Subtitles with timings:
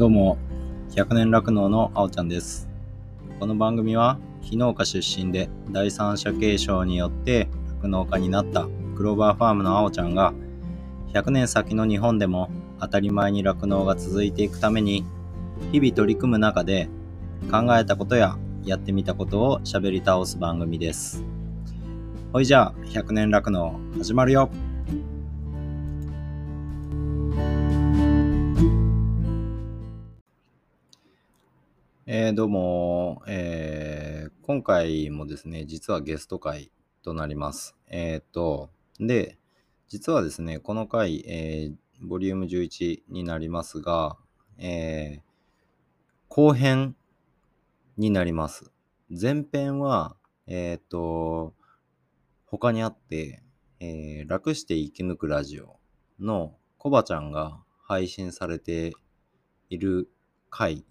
[0.00, 0.38] どうも、
[0.92, 2.70] 100年酪農のあおちゃんです。
[3.38, 7.50] この番組は、非農家出身で第三者継承によって
[7.82, 8.66] 酪農家になった
[8.96, 10.32] クローバーファームのあおちゃんが、
[11.12, 12.48] 100年先の日本でも
[12.80, 15.04] 当たり前に酪農が続いていくために、
[15.70, 16.88] 日々取り組む中で
[17.50, 21.22] 考えたことややってみたことを喋り倒す番組です。
[22.32, 24.48] ほいじゃあ、100年酪農始まるよ
[32.30, 36.70] えどうも、えー今回もですね、実はゲスト会
[37.02, 37.74] となります。
[37.88, 39.36] えっ、と、で、
[39.88, 44.16] 実はですね、この回、えーボリューム11になりますが、
[44.58, 45.20] えー
[46.28, 46.94] 後編
[47.96, 48.70] になります。
[49.10, 50.14] 前編は、
[50.46, 51.52] えっ、と、
[52.46, 53.42] 他にあって、
[53.80, 55.80] えー楽して生き抜くラジオ
[56.20, 58.92] のコバちゃんが配信されて
[59.68, 60.08] いる
[60.48, 60.84] 回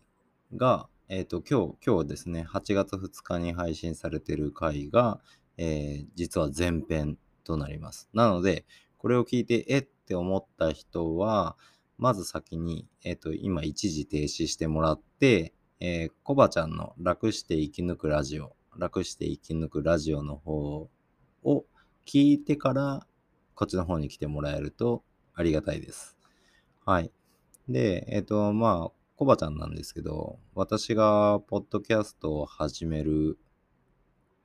[0.53, 5.19] が、えっ、と、今日、今日ですね、8月2日に配信されている回が、
[5.57, 8.07] えー実は前編となります。
[8.13, 8.63] なので、
[8.99, 11.57] これを聞いて、えって思った人は、
[11.97, 20.89] まず先に、えっ、と、今一時停止してもらって、えー、コバちゃんの楽して生き抜くラジオ、楽して生き抜くラジオの方
[21.43, 21.65] を
[22.05, 23.07] 聞いてから、
[23.55, 26.19] こっちの方に来てもらえるとありがたいです。
[26.85, 27.11] はい。
[27.67, 33.38] で、えっ、と、まあ、コバちゃんなんですけど、私がポッドキャストを始める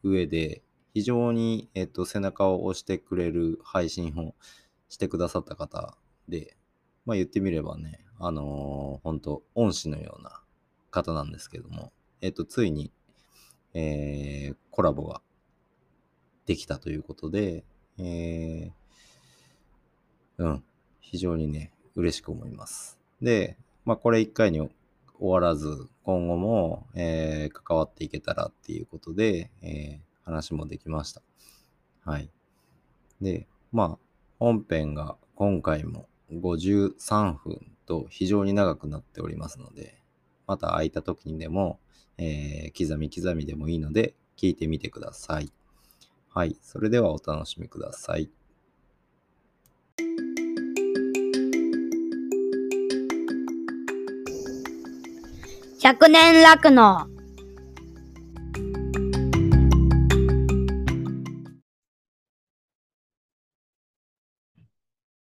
[0.03, 4.35] 上で、非常に、えっ、と、背中を押してくれる配信を
[4.89, 5.97] してくださった方
[6.29, 6.57] で、
[7.07, 10.43] まあ言ってみればね、あのー本当恩師のような
[10.91, 12.91] 方なんですけども、えっ、と、ついに、
[13.75, 15.23] えーコラボが
[16.47, 17.63] できたということで、
[17.99, 18.73] えー
[20.39, 20.65] うん、
[20.99, 22.99] 非常にね、嬉しく思います。
[23.23, 24.71] で、まあこれ一回に終
[25.21, 31.21] わらず、今後も、えー関わっていけたらっていうことで、えー話もできました。
[32.05, 32.31] はい。
[33.21, 33.99] で、まあ、
[34.39, 40.01] 本編が今回も53分と非常に長くなっておりますので、
[40.47, 41.79] また空いた時にでも、
[42.17, 45.53] えー刻み刻みでもいいので、聞いてみてください。
[46.31, 46.57] はい。
[46.63, 48.31] それではお楽しみください。
[55.85, 57.09] 100年酪農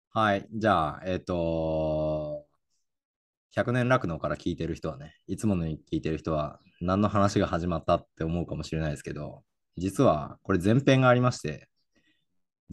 [0.08, 0.48] はい。
[0.54, 2.46] じゃあ、えっ、と、
[3.54, 9.44] 100年酪農から聞いてる人はね、いつものに聞いてる人は、何の話が始まったって思うかもしれないですけど、
[9.76, 11.68] 実はこれ前編がありまして、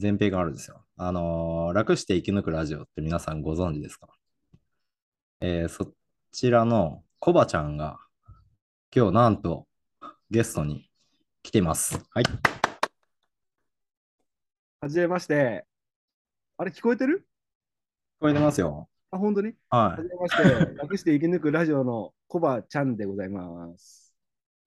[0.02, 0.86] 前編があるんですよ。
[0.96, 4.08] あのー楽して生き抜くラジオって皆さんご存知ですか？
[5.42, 5.92] えーそ
[6.32, 8.00] ちらのコバちゃんが、
[8.92, 9.68] 今日なんと
[10.32, 10.90] ゲストに
[11.44, 12.04] 来てます。
[12.10, 12.24] はい。
[14.80, 15.64] はじめまして。
[16.58, 17.20] あれ、聞こえてる？
[17.20, 18.90] 聞こえてますよ。
[19.12, 19.54] あ、本当に？
[19.70, 20.74] ははじめまして。
[20.74, 24.16] 楽して生き抜くラジオのコバちゃんでございます。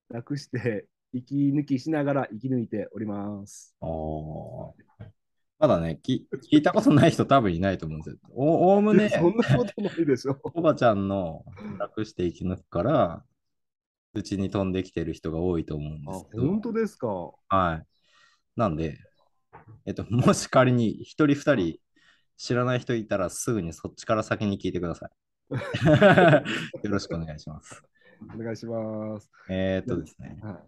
[0.09, 3.75] 楽して生き抜きしながら生き抜いております。
[3.81, 4.34] おー
[5.67, 8.19] まだね、き聞いたことない人多分いないと思うんですよ。
[8.35, 10.39] おおおむね、そんなことないでしょ。
[10.53, 11.43] おばちゃんの
[11.79, 13.23] 楽して生き抜くから、
[14.13, 17.07] うちに飛んできてる人が多いと思うんあ、ですけど、本当ですか？
[17.47, 17.83] はい。
[18.55, 18.99] なんで、
[19.87, 21.79] えっと、もし仮に一人二人
[22.37, 25.09] 知らない人いたらすぐにそっちから先に聞いてください。
[26.85, 27.83] よろしくお願いします。
[28.35, 29.31] お願いします。
[29.49, 30.37] えーっとですね。
[30.43, 30.61] は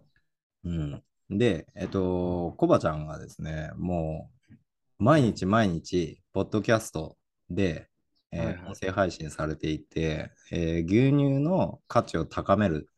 [0.64, 1.02] うん。
[1.30, 4.37] で、えっと、コバちゃんがですね、もう、
[5.00, 7.16] 毎日毎日、ポッドキャスト
[7.50, 7.88] で、
[8.32, 12.88] えーはいはい音声配信されていて、えー牛乳の価値を高める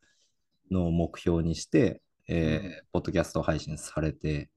[0.70, 4.48] のを目標にして、えーポッドキャスト配信されて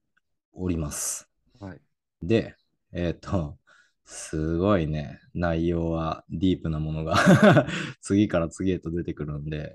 [0.53, 1.27] おります。
[1.61, 1.65] い。
[1.65, 1.81] はい。
[2.21, 2.55] で、
[2.93, 3.57] えっと、
[4.05, 7.15] すごいね、内容はディープなものが
[7.99, 9.73] 次から次へと出てくるんで、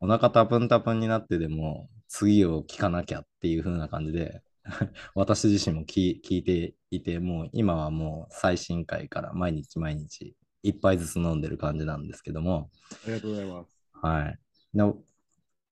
[0.00, 4.42] お腹タプンタプンになってでも次を聞かなきゃっていう風な感じで、
[5.14, 12.70] 私自身も聞聞いていて、もう今はもう最新回から毎日毎日一杯ずつ飲んでる感じなんですけども、
[13.04, 13.78] ありがとうございます。
[13.92, 14.38] はい。
[14.74, 14.82] で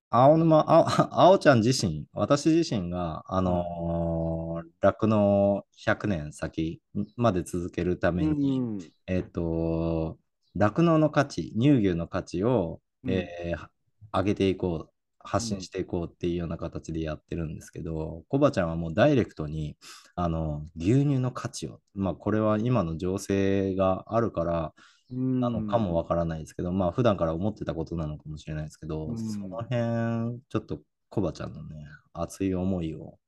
[0.09, 6.81] 青沼、あ 青ちゃん自身、私自身が、あのー酪農100年先
[7.17, 8.79] まで続けるために、うん。
[9.07, 10.19] えっ、と、
[10.55, 13.69] 酪農の価値、乳牛の価値を、うんえー
[14.13, 14.91] 上げていこう、
[15.27, 19.77] 発信していこうっていうような形でやってるんですけど、コバちゃんはもうダイレクトに、
[20.15, 24.75] あの、牛乳の価値を、まあこれは今の情勢があるから、
[25.11, 29.19] なのかもわからないですけど、まあ普段から思ってたことなのかもしれないですけど、うん。
[29.19, 30.81] その辺、ちょっと
[31.11, 33.19] コバちゃんのね、熱い思いを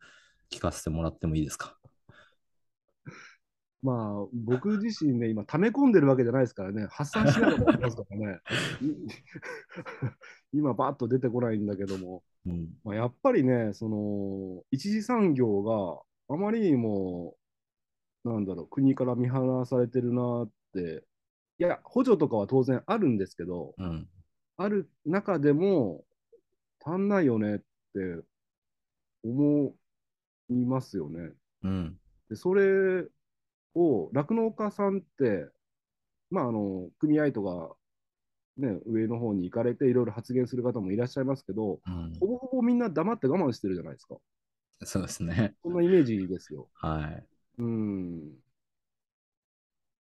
[0.50, 1.77] 聞かせてもらってもいいですか？
[3.82, 8.40] まあ、僕自身ね、今、溜め込んでるわけじゃないですからね、発散しながらやってますからね。
[8.82, 8.92] い
[10.52, 12.76] 今、バーッと出てこないんだけども、うん。
[12.82, 16.02] まあ、やっぱりね、その、一次産業が
[16.34, 17.36] あまりにも、
[18.24, 21.04] なんだろう、国から見放されてるなって、
[21.58, 24.08] いや、補助とかは当然あるんですけど、うん。
[24.56, 26.04] ある中でも、
[26.84, 28.24] 足んないよねって
[29.22, 29.74] 思
[30.48, 31.32] いますよね。
[31.62, 32.00] うん。
[32.28, 33.06] でそれ
[33.74, 35.48] を酪農家さんって、
[36.30, 37.74] まあ、あの組合とか、
[38.56, 44.16] ね、上の方に行かれていろいろ発言する方もいらっしゃいますけど、うんほぼほぼみんな黙って我慢してるじゃないですか。
[44.84, 45.54] そうですね。
[45.62, 46.68] そんなイメージですよ。
[46.74, 47.26] はい。
[47.58, 48.30] うん。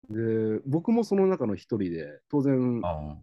[0.09, 3.17] で、僕もその中の一人で、当然、あ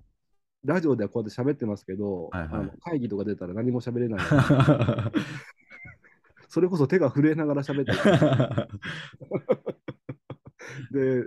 [0.64, 4.20] ラジオではこうやって喋ってますけど、はいはいあの会議とか出たら何も喋れない。
[4.20, 5.10] あ。
[6.48, 7.98] それこそ手が震えながら喋ってる
[10.90, 11.22] で、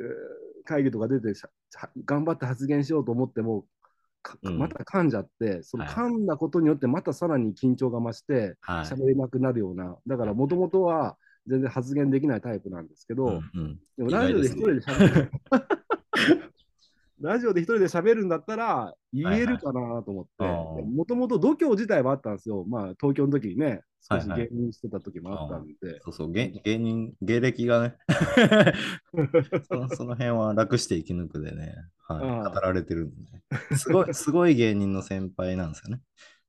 [0.65, 3.65] 会議とか出てしゃは頑張って発言しようと思っても、
[4.41, 8.85] また噛んじゃって、そのはい噛んだことによって、またさらに緊張が増して、はい。
[8.85, 11.17] 喋れなくなるような、だからもともとは
[11.47, 15.31] 全然発言できないタイプなんですけど、うんうんでもラジオで一人で喋る。
[17.21, 22.65] ラジオで一人で喋るんだったら言えるかなと思って、もともと度胸自体はあったんですよ。
[22.67, 24.49] まあ東京の時にね、少しはいはい。
[24.49, 25.73] 芸人してた時もあったんで。
[26.01, 27.95] そうそう、芸芸人、芸歴がね。
[29.69, 31.73] その、その辺は楽して生き抜くでね、
[32.07, 32.17] は
[32.49, 36.01] い、語られてるんで、すごい、 すごい芸人の先輩なんですよね。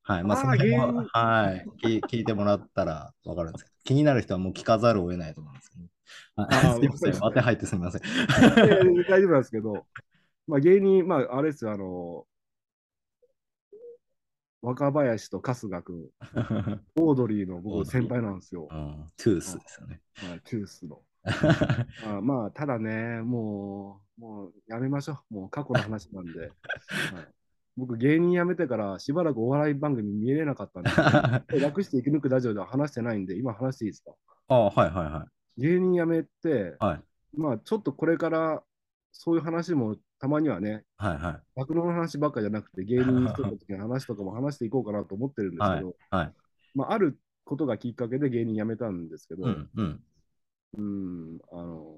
[0.03, 1.65] はい、まあ、その辺ははい。
[1.81, 5.83] 聞、聞いてもらったらわかるんですけど、気になる人はもう聞かざるを得ないと思うんですけど、
[6.35, 6.65] はい。
[6.67, 8.01] ああ すいません、当て入ってすみません。
[8.01, 9.85] 大丈夫なんですけど、
[10.47, 12.25] まあ、芸人、まあ、あれですよ、あの、
[14.61, 16.09] 若林と春日君、
[16.97, 20.01] オードリーの僕、先輩なんですよ、うん、トゥースですよね。
[20.23, 21.01] まあ、トゥースの。
[22.05, 25.33] あまあ、ただね、もう、もうやめましょう。
[25.33, 26.39] もう過去の話なんで。
[26.41, 26.51] はい、
[27.75, 34.13] 僕、芸人辞めてからしばらくお笑い番組見れなかったんで、楽して生き抜くラジオでは話してないんで、今話していいですか？
[34.47, 35.27] ああ、はいはいは
[35.57, 35.61] い。
[35.61, 37.03] 芸人辞めて、はい
[37.37, 38.63] まあ、ちょっとこれから
[39.11, 41.39] そういう話もたまにはね、はいはい。
[41.55, 46.33] 酪農の話ばっかじゃなくて、芸人にしてた時の話とかも話していこうかなと思ってるんですはいけど、はい。
[46.73, 50.03] まあ、あることがきっかけで芸人辞めたんですけど、うんうん。
[50.77, 51.95] うんあの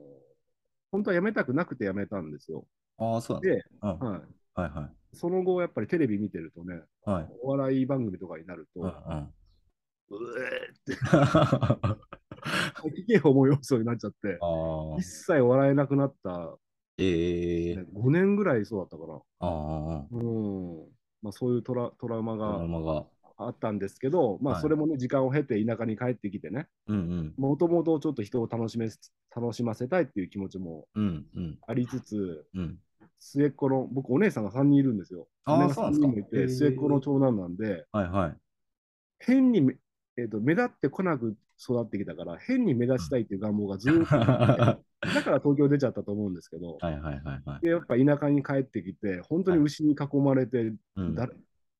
[0.92, 2.66] 本当は辞めたくなくて辞めたんですよ。
[2.98, 3.64] ああ、そうで。
[3.82, 5.16] うんはい、はいはい。
[5.16, 7.28] その後、やっぱりテレビ見てるとね、はい。
[7.44, 8.94] お笑い番組とかになると、うんうん。
[10.10, 10.96] うえーって、
[12.76, 14.38] 吐き気を思い起そうになっちゃって、
[15.00, 16.58] 一、切笑えなくなった、
[16.98, 19.22] ええね5年ぐらいそうだったかな。
[19.40, 19.48] あ
[20.02, 20.86] あ、うん
[21.22, 23.08] まあ、そういうトラトラウマが。
[23.40, 28.90] あったんですけど、まあ、はいそれもね、時間を経て田舎に帰ってきてね、うんもともとちょっと人を楽しめ
[29.36, 31.04] 楽しませたいっていう気持ちもうん。
[31.04, 32.78] うんうんありつつ、うん。
[33.20, 35.28] 末っ子の、僕、お姉さんが3人いるんですよ。
[35.46, 38.38] あー姉が3そうなんですか人もいて、末っ子の長男なんで、はいはい。
[39.20, 39.76] 変にめ、
[40.18, 47.62] えーと目立ってこなく育ってきたから、変に目立ちたいっていう願望がずーっとあって、 だから東京出ちゃったと思うんですけど、はいはいはいはい。
[47.62, 51.30] でやっぱ田舎に帰ってきて、本当に牛に囲まれて、うんだ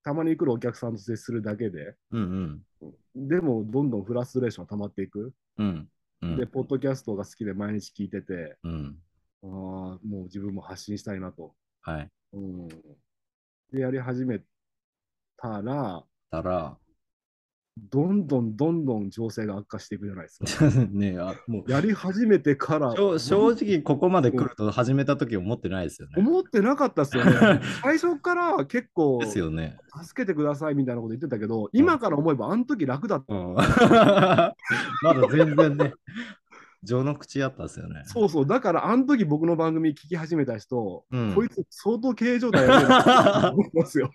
[0.04, 3.28] たまに来るお客さんと接するだけで、うんうん。
[3.28, 5.34] でもどんどんフラストレーションが溜まっていく。
[5.58, 5.90] うん。
[6.22, 6.38] うん。
[6.38, 8.98] で、ポッドキャストが好きで毎日聞いてて、うん。
[9.44, 11.54] ああ、もう自分も発信したいなと。
[11.82, 12.10] はい。
[12.34, 12.68] うん、
[13.72, 14.40] で、やり始め
[15.36, 16.78] たら、たら、
[17.92, 20.66] どんどんどんどん情勢が悪化していくじゃないですか。
[20.92, 26.16] ねあもうやり始めてから、正正直ここまで来ると始めた時思ってないですよね。
[26.18, 27.62] 思ってなかったですよね。
[27.84, 29.78] 最初から結構、ですよね。
[30.04, 33.34] 助けてくださいみたいなこと言ってたけど、今から思えばあの時楽だった。
[33.34, 34.54] うん ま
[35.14, 35.94] だ全然ね、
[36.84, 38.02] 情の口やったんですよね。
[38.06, 44.12] そうそう、だからあの時僕の番組聞き始めた人、うんこいつ相当経営状態やべえなと思いますよ。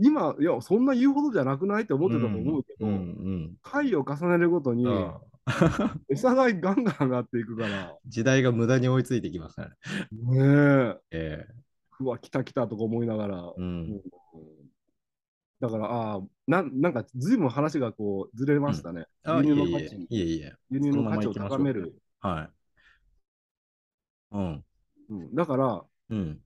[0.00, 5.14] 今、いや、そんな言うほどじゃなくないって思ってたと思うけど、うんうん回を重ねるごとにうん
[6.08, 9.70] 餌代ガンガン上がっていくから、時代が無駄に追いついてきましたね。
[10.12, 11.46] ねえ、え
[12.00, 14.00] うわ、来た来たとか思いながら、えうん
[15.60, 19.06] だから、ああ、なんなんかずいぶん話がこうずれましたね。
[19.24, 20.52] あ、い輸入の価値、いえいえ。
[20.70, 21.94] 輸入の価値を高める。
[22.20, 22.48] は
[24.32, 24.36] い。
[24.36, 24.64] うん。
[25.08, 26.40] うん、だから、うん。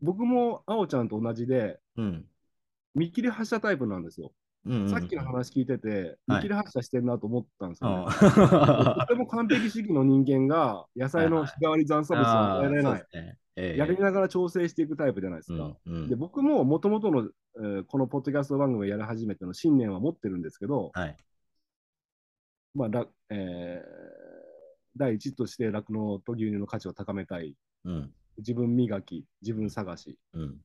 [0.00, 2.29] 僕もあおちゃんと同じで、うん。
[3.00, 4.32] 見切り発車タイプなんですよ。
[4.66, 8.04] うんうんさっきの話聞いてて、見切り発車してんなと思ったんですよね。
[8.06, 15.76] あとて も完璧主義の人間が野菜の日替わり残差物を与えられない、 ねええやりながら調整していくタイプじゃないですか。
[15.86, 21.16] うんうんで僕ももともとの、えーこのポッドキャスト番組をやり始めての信念は持ってるんですけど、はい。
[22.74, 24.20] まあらえー
[24.96, 28.12] 第一として酪農と牛乳の価値を高めたい、うん。
[28.38, 30.60] 自分磨き、自分探し、うん。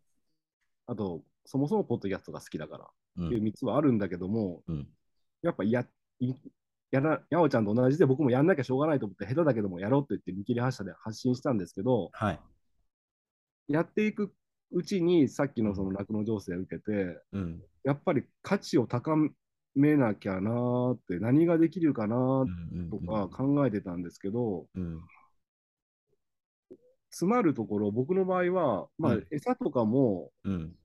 [0.87, 2.87] あと、そもそもポッドキャストが好きだから
[3.17, 3.27] うん。
[3.27, 4.87] っていう3つはあるんだけども、うん。
[5.41, 5.85] やっぱや、
[6.19, 6.33] い
[6.91, 12.39] やら、やおちゃんと同じで僕もやんなきゃしょうがないと思って、下手だけどもやろうと言って見切り発車で発信したんですけど、はい。
[13.67, 14.33] やっていく
[14.71, 17.61] うちにさっきのその酪農情勢を受けて、うん。
[17.83, 19.15] やっぱり価値を高
[19.75, 25.01] めなきゃなーって、何ができるかなーうんとか考えてたんですけど、うん。
[27.11, 30.75] 詰まるところ、僕の場合は、まあうん、餌とかも、うん。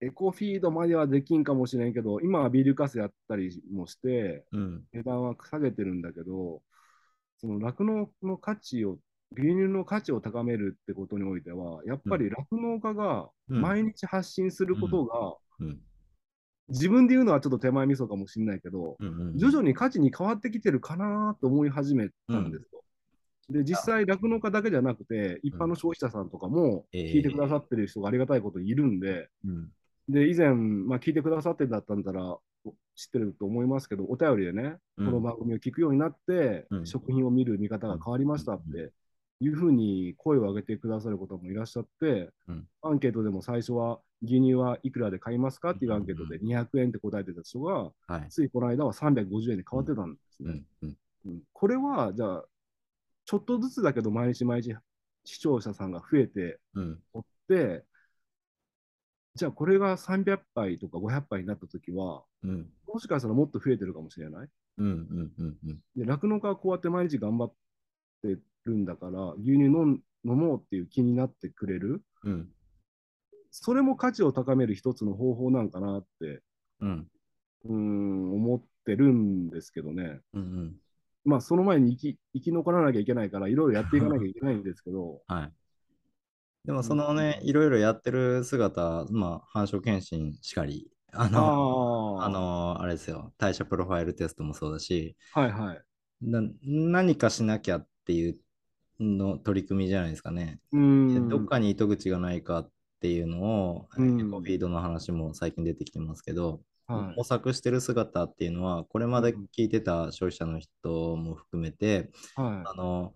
[0.00, 4.84] エコフィードまではできんかもしれんけど、今はビールカスやったりもして、うん。
[4.92, 6.62] 値段は下げてるんだけど、
[7.38, 8.98] その酪農の価値を、
[9.36, 15.80] 牛乳の価値を高めるってことにおいては、やっぱり酪農家がうん毎日発信することが、うん。
[16.68, 19.32] 自分で言うのはちょっと手前味噌かもしれないけど、うん。
[19.36, 22.82] 徐々に価値に変わってきてるかなと思い始めたんですよ。
[23.50, 29.68] で、実際、酪農家だけじゃなくて、一般の消費者さんとかも、ええ聞いてくださってる人がありがたいこといるんで、うん。
[30.08, 32.36] で、以前、まあ、聞いてくださってんだったんだら、
[32.96, 35.06] 知ってると思いますけど、お便りでね、うん。
[35.06, 36.86] この番組を聞くようになって、うん。
[36.86, 38.92] 食品を見る見方が変わりましたって
[39.40, 42.66] いうふうに声を上げてくださる方もいらっしゃって、うん。
[42.82, 48.28] アンケートでも最初は牛乳はいくらで買いますかっていうアンケートで200円って答えてた人が、はい。
[48.28, 50.62] ついこの間は350円に変わってたんですね。
[51.52, 52.44] これは、じゃあ、
[53.24, 54.76] ちょっとずつだけど毎日毎日
[55.24, 56.98] 視聴者さんが増えてうん。
[57.14, 57.84] おって、
[59.36, 62.70] じゃあこれが300杯とか500杯になったときは、うん。
[62.86, 64.48] もしかしたらもっと増えてるかもしれない？
[64.78, 64.86] うん。
[64.86, 65.32] うん。
[65.38, 65.58] うん。
[65.66, 65.78] うん。
[65.96, 67.52] で、酪農家はこうやって毎日頑張っ
[68.22, 72.02] てるんだから、牛乳飲もうっていう気になってくれる？
[72.22, 72.48] うん。
[73.50, 76.42] それも価値を高める一つの方法なんかなって、
[76.80, 77.08] うん。
[77.64, 80.20] うーん、思ってるんですけどね。
[80.32, 80.76] うん。
[81.24, 85.52] まあ、その前に生き生き残らなきゃいけないから、いろいろやっていかなきゃいけないんですけど、はい。
[86.64, 95.82] でもそのね、いろいろやってる姿、まあ、繁殖検診しかり、あの、ああの、あれですよ、代謝プロファイルテストもそうだし、はいはい。
[96.22, 98.36] な何かしなきゃっていう
[98.98, 100.58] の取り組みじゃないですかね。
[100.72, 101.28] うーん。
[101.28, 104.20] どっかに糸口がないかっていうのを、うん。
[104.20, 107.16] エコフィードの話も最近出てきてますけど、はい。
[107.16, 112.70] 模索してる姿っていうのは、これまで聞いてた消費者の人も含めて、はい。
[112.70, 113.14] あの、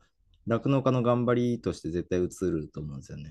[0.49, 3.31] 酪農家の頑張りとして絶対映ると思うんですよね。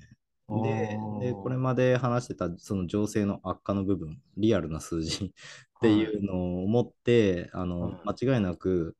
[0.63, 5.31] でで、これまで話してたその情勢の悪化の部分、リアルな数字 っ
[5.81, 8.95] ていうのを持って、あのは間違いなく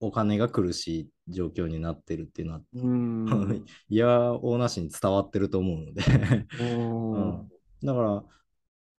[0.00, 2.62] お金が苦しい状況になってるっていうのは。
[3.88, 6.02] いやおうなしに伝わってると思うので、
[6.60, 7.48] ううん
[7.82, 8.24] だから、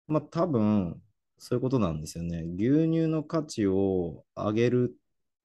[0.07, 1.01] まあ多分
[1.37, 2.43] そういうことなんですよね。
[2.55, 4.95] 牛乳の価値を上げる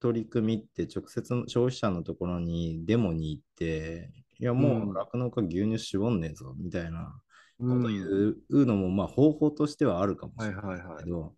[0.01, 7.21] 取り組みって直接消費者のところにデモに行って、いやもう酪農家牛乳絞んねえぞみたいな
[7.59, 11.35] ことうん言うのもまあ方法としてはあるかもしれないけど、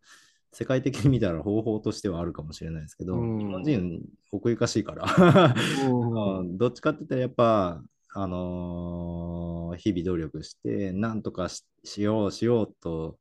[0.52, 3.38] 世界的に見たら方法としてはあるかもしれないですけど、うん。
[3.38, 4.00] 日本人
[4.32, 5.06] 奥ゆかしいから、
[6.58, 13.18] どっちかって言ったらやっぱ、あのー日々努力して、なんとかししようしようと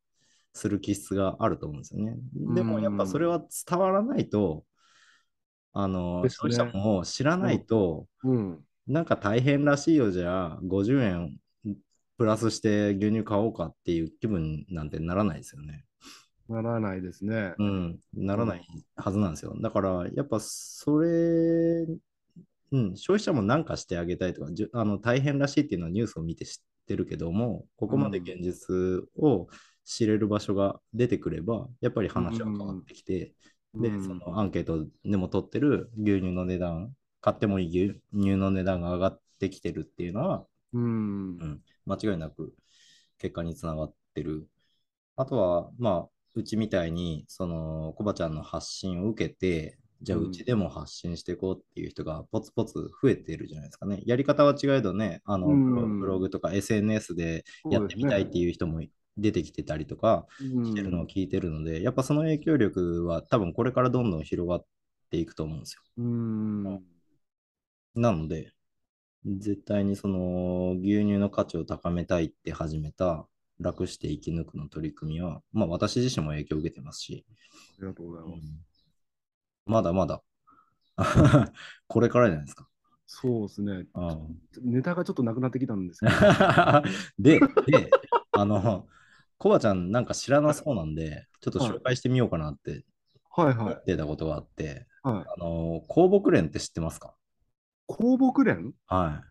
[0.53, 2.17] する気質があると思うんですよね。
[2.33, 4.63] でもやっぱそれは伝わらないと、
[5.73, 8.59] あのね消費者も知らないと、うん。
[8.87, 11.37] なんか大変らしいよじゃあ、50円
[12.17, 15.85] プラスして牛乳買おうかっていう気分なんてならないですよね。
[16.49, 17.53] ならないですね。
[17.59, 19.55] うん、ならないはずなんですよ。
[19.61, 21.85] だから、やっぱそれ、
[22.71, 29.47] うん、消費者も何かしてあげたいとか、じゅあの大変らしいっていうのはニュースを見て知ってるけども、ここまで現実を
[29.85, 33.33] 知れる場所が出てくれば、やっぱり話は変わってきて、
[33.77, 41.45] で、うんそのアンケートでも取ってる牛乳の値段、買ってもいい牛乳の値段が上がってきてるっていうのは、うんう。
[41.45, 42.55] ん、間違いなく
[43.19, 44.47] 結果につながってる。
[45.15, 54.01] あとは、まあ、うちみたいに、その、コバちゃんの発信を受けて、じゃあうちでも発信していこうっていう人がポツポツ増えてるじゃないですかね。
[54.05, 58.81] やり方は違えどね、あの、うんブロブログとか SNS でやってみたいっていう人も
[59.21, 64.65] 出てきてたりとかしてるのを聞いてるので、やっぱその影響力は多分これからどんどん広がっ
[65.09, 65.81] ていくと思うんですよ。
[65.97, 66.63] うん。
[67.95, 68.53] なので、
[69.25, 73.27] 絶対にその牛乳の価値を高めたいって始めた
[73.59, 77.25] 楽して生き抜くの取り組みは、まあ私自身も影響を受けてますし、
[77.77, 78.53] ありがとうございます。
[79.65, 80.23] まだまだ
[81.87, 82.67] これからじゃないですか。
[83.05, 83.87] そうですね。
[83.93, 86.11] うんネタがちょっとなくなってきたんですけど。
[87.19, 87.89] で、で、
[88.31, 88.87] あの、
[89.39, 92.83] コバちゃんなんか知らなそうなんで、ちょっと紹介してみようかなって
[93.31, 93.57] はいはい。
[93.57, 97.15] 思ってたことがあって、はい、あの、公木連って知ってますか？
[97.87, 99.29] 公木連はい。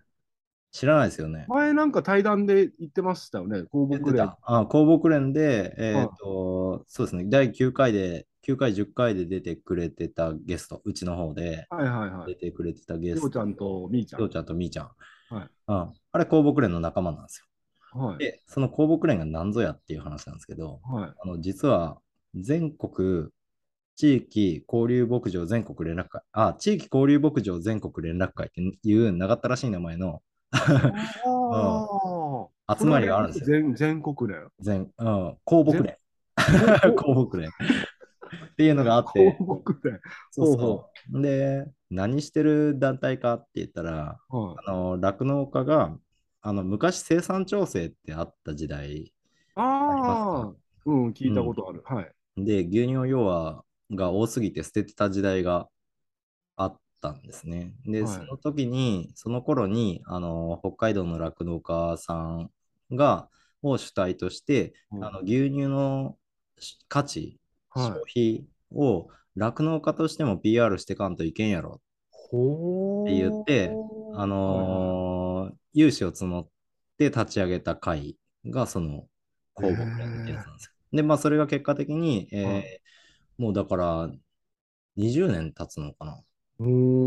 [0.71, 1.45] 知らないですよね。
[1.49, 3.65] 前なんか対談で言ってましたよね。
[3.65, 4.15] 公言っ木連。
[4.15, 12.27] てたあ公木連で、えっ、と、そうですね、第9回で、9回、10回で出てくれてたゲスト、うちの方ではいはいはい。
[12.29, 14.21] 出てくれてたゲスト、りょうちゃんとみーちゃん。
[14.21, 14.91] りょうちゃんとみーちゃん。
[15.31, 17.48] はいうん、あれ、公木連の仲間なんですよ。
[17.99, 18.19] はい。
[18.19, 21.13] で、その公木連が何ぞやっていう話なんですけど、はい。
[21.23, 21.99] あの実は
[22.35, 23.29] 全国
[23.97, 32.49] 地域交流牧場全国連絡会、あ、地域交流牧場全国連絡会っていう長ったらしい名前のああ。
[32.79, 33.61] 集まりがあるんですよ。
[33.61, 34.49] 全全国連？
[34.61, 35.97] 全、うん、公木連。
[36.97, 37.49] 公木連。
[37.49, 37.53] っ
[38.57, 40.01] ていうのがあって、公木連。
[40.31, 41.23] そうほそう。
[41.23, 44.57] で、何してる団体かって言ったら、はい。
[44.67, 45.97] あの酪農家が
[46.43, 49.13] あの昔生産調整ってあった時代
[49.55, 50.53] ああ。
[50.87, 51.83] うん、聞いたことある。
[51.85, 52.13] はい。
[52.37, 55.69] で、牛乳用はが多すぎて捨ててた時代が
[56.57, 57.75] あったんですね。
[57.85, 62.51] で、はいその時に、その頃に、あの、北海道の酪農家さん
[62.93, 63.29] が、
[63.63, 66.17] を主体として、うんあの牛乳の
[66.59, 67.39] し価値、
[67.71, 71.81] はい消費を酪農家としても PR してかんといけんやろ
[72.11, 73.71] ほって言って、
[74.15, 75.18] あのー
[75.75, 76.49] 融資を募っ
[76.99, 79.09] て立ち上げた会がその
[79.55, 80.73] 公募連ってやつなんですよ。
[80.93, 82.69] で、まあそれが結果的に、えーはい。
[83.39, 84.11] もうだから
[84.97, 86.13] 20年経つのかな。
[86.13, 86.25] は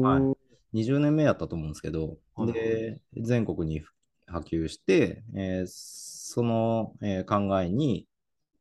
[0.01, 0.27] はい。
[0.73, 2.53] 20年目やったと思うんですけど、はい。
[2.53, 3.83] で、全国に
[4.27, 8.07] 波及して、えーその、えー考えに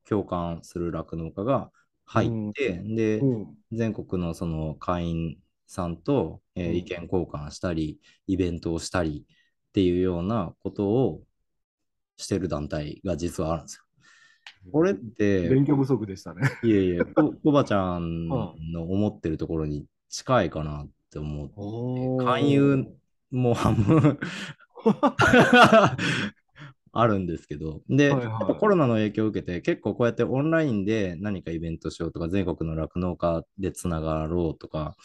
[0.08, 1.70] 共感する酪農家が
[2.04, 3.56] 入って、で、うん。
[3.72, 6.80] 全国のその会員さんと、えーうん。
[6.80, 9.26] 意見交換したり、イベントをしたり
[9.70, 11.22] っていうようなことを
[12.16, 13.84] してる団体が実はあるんですよ。
[14.72, 16.42] これって、勉強不足でしたね。
[16.62, 21.54] いえいえ、 こコバちゃんの思ってるところに近いかなって思って、
[22.24, 22.86] 勧誘
[23.30, 24.18] も半分
[26.92, 34.96] あるんですけど、で、はいはいコロナの影響を受けて、結構こうやってオンラインで何かイベントしようとか、全国の酪農家でつながろうとか、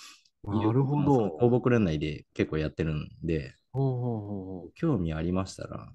[0.43, 1.29] なるほど。
[1.31, 5.91] 公木連内で結構やってるんで、ほうほうほうほう興味ありましたら、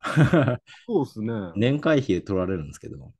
[0.86, 1.32] そうですね。
[1.56, 3.12] 年会費取られるんですけど、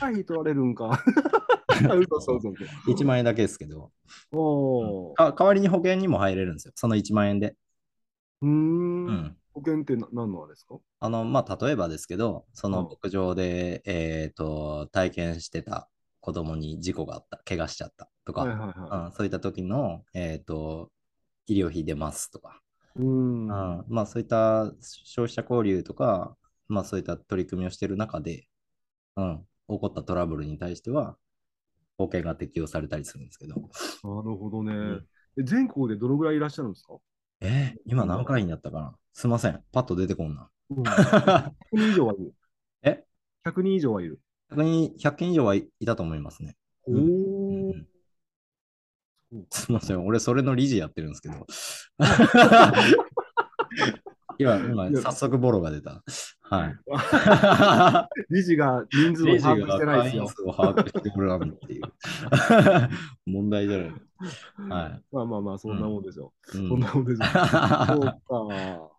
[0.00, 1.02] 会費取られるんか。
[1.98, 2.92] 嘘そうそうそう。
[2.92, 3.90] 1万円だけですけど、
[4.32, 7.54] おーか代わりに保険にも入れるんですよ、その1万円で。
[8.42, 8.48] うー。
[8.48, 9.36] うんん。
[9.52, 10.78] 保険ってな何のあれですか？
[11.00, 15.88] あの、まあ、例えばですけど、そのうん牧場で、えっと、体験してた
[16.20, 20.90] 子供に事故があった、怪我しちゃったとか、そういった時の、えっと、
[21.46, 22.65] 医療費出ますとか、い。
[22.98, 23.42] うーん。
[23.48, 26.36] うんまあ、そういった消費者交流とか、
[26.68, 28.46] まあ、そういった取り組みをしている中で、
[29.16, 31.16] うん、起こったトラブルに対しては、
[31.98, 35.06] 保険が適用されたりするんですけど、なるほどねん。
[35.38, 36.94] え全国でどのぐらいいらっしゃるんですか？
[37.40, 38.94] えー今何回になったかな？
[39.12, 40.48] すいません、パッと出てこんな。
[40.70, 40.84] うん。
[40.84, 42.34] 100人以上はいる。
[42.82, 43.04] え
[43.44, 44.20] ?100 人以上はいる。
[44.50, 46.56] 100人 ?100 件以上はいいたと思いますね。
[46.84, 47.10] おうんおうん。
[49.50, 51.46] すみません、俺それの理事やってるんですけど。
[54.38, 56.02] 今、今早速ボロが出た。
[56.42, 56.76] はい。
[58.30, 60.26] 理事が人数を把握しがてないですよ。
[60.26, 61.82] 会員数を把握してくれないっていう。
[63.24, 63.88] 問題じゃない。
[64.68, 65.02] はい。
[65.10, 66.58] まあまあまあ、そんなもんでしょう。
[66.58, 67.28] うんそんなもんでしょう。
[67.86, 68.96] そうか。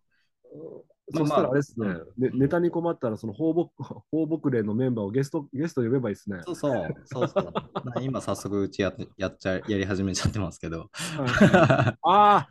[1.13, 3.69] そしたらあれですね、ねネタに困ったら、その放牧
[4.11, 6.41] 放牧連のメンバーをゲストゲスト呼べばいいですね。
[6.43, 7.53] そうそう、そうそう。
[7.95, 10.89] な今早速うちやってやっちゃやり始めちゃってますけど。
[12.03, 12.49] ああ、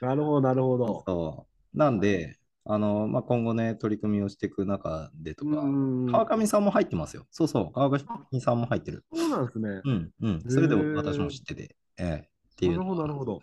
[0.00, 1.02] なるほど、なるほど。
[1.06, 1.78] そう。
[1.78, 6.06] なんで、あの、まあ、今後ね、取り組みをしていく中でとうか、ん。
[6.06, 7.26] 川上さんも入ってますよ。
[7.30, 7.98] そうそう、川上
[8.40, 9.04] さんも入ってる。
[9.12, 9.80] そうなんですね。
[9.84, 10.40] うん、うん。
[10.48, 12.72] それで私も知ってて、ええっていう。
[12.72, 13.40] なるほど、なるほど。。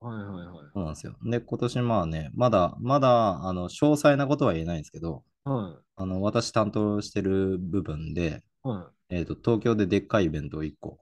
[0.00, 0.66] はいはいはい。
[0.72, 1.16] そうなんですよ。
[1.24, 8.68] で、今年まあね、まだ、まだ、あの、詳細なことは言えないんですけど、はあの、私担当してる部分で、い。
[8.68, 10.98] はえっ、と、東京ででっかいイベントを1個、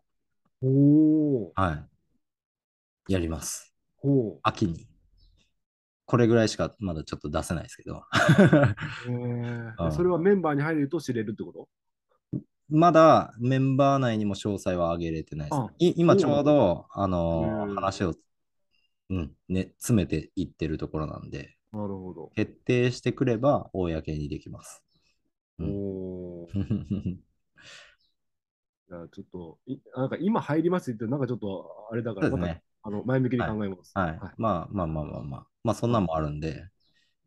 [0.62, 0.66] い。
[0.66, 0.68] お
[1.48, 1.52] お。
[1.54, 1.86] は
[3.08, 3.74] い、やります。
[3.98, 4.86] ほ秋に。
[6.06, 8.04] これぐらいしかまだちょっと出せないですけど。
[9.08, 9.10] う。
[9.10, 9.14] へ
[9.78, 9.90] うんえ。
[9.90, 11.68] それはメンバーに入ると知れるってこと？
[12.68, 15.70] まだメンバー内にも詳細は上げれてないですあ。
[15.78, 18.14] い今ちょうど、あのー話を、
[19.10, 22.30] うん、ね、詰めていってるところなんで、なるほど。
[22.34, 24.82] 決定してくれば公にできます。
[25.58, 27.16] うんおー
[28.88, 32.60] じゃあちょっと、いなんか今入りますってなんかちょっとあれだから、また。
[32.84, 33.90] あの前向きに考えます。
[33.94, 34.18] はい。
[34.38, 35.46] まあまあまあまあまあ。
[35.64, 36.68] まあそんなんもあるんで。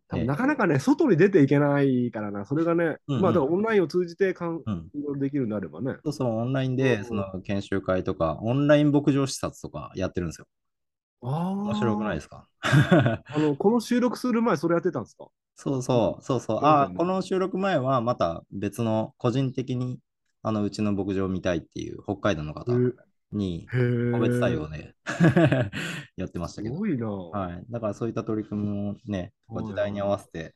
[0.07, 4.89] 多分ええなかなかね、外に出ていけないからな、それがね、うんうんまあだからオンラインを通じてかんうん。
[4.93, 5.97] いろいろできるようになればね。
[6.05, 10.47] そうそう、オンラインうんで、その研修会とか、オンライン牧場視察とかやってるんですよ。
[11.21, 11.51] ああ。
[11.51, 12.47] 面白くないですか？
[12.61, 15.27] あの、この収録する前、それやってたんですか？
[15.55, 16.59] そうそう、そうそう。
[16.63, 19.99] ああ、この収録前はまた別の個人的に
[20.41, 22.71] あのうちの牧場を見たいっていう北海道の方
[23.31, 23.67] に。
[24.11, 24.95] 個別対応で
[26.15, 26.75] やってましたけど。
[26.75, 27.07] すごいな。
[27.07, 27.65] はい。
[27.69, 30.55] だからそういった取り組みもね、時代に合わせて、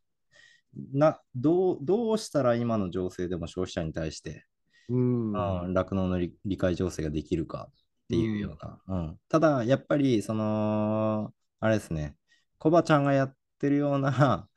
[0.94, 4.46] などうどうしたら今の情勢でも消費者に対して、
[4.90, 5.66] うん。
[5.66, 7.74] うん、酪農の理理解情勢ができるかっ
[8.10, 8.80] ていうような。
[8.88, 9.20] うん。
[9.30, 12.16] ただ、やっぱり、その、あれですね、
[12.58, 14.48] コバちゃんがやってるような、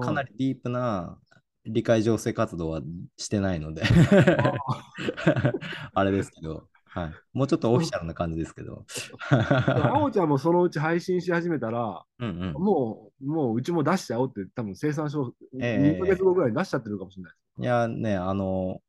[0.00, 1.18] かなりディープな
[1.64, 2.80] 理解情勢活動は
[3.16, 3.82] してないので。
[5.94, 8.84] あれですけど、はい、もうちょっとオフィシャルな感じですけど。
[9.30, 17.32] あおちゃんもそのうち配信し始めたら、うんうん、もう、もううちも出しちゃおうって、多分生産書、ええ2ヶ月後ぐらいに出しちゃってるかもしれない。
[17.58, 18.80] いやね、あの、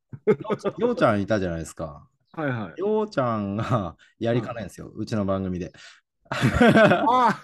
[0.80, 2.08] ようちゃんいたじゃないですか。
[2.36, 2.80] はいはい。
[2.80, 5.72] ようちゃんが やりかねんですよ、うちの番組で。
[6.30, 7.40] あ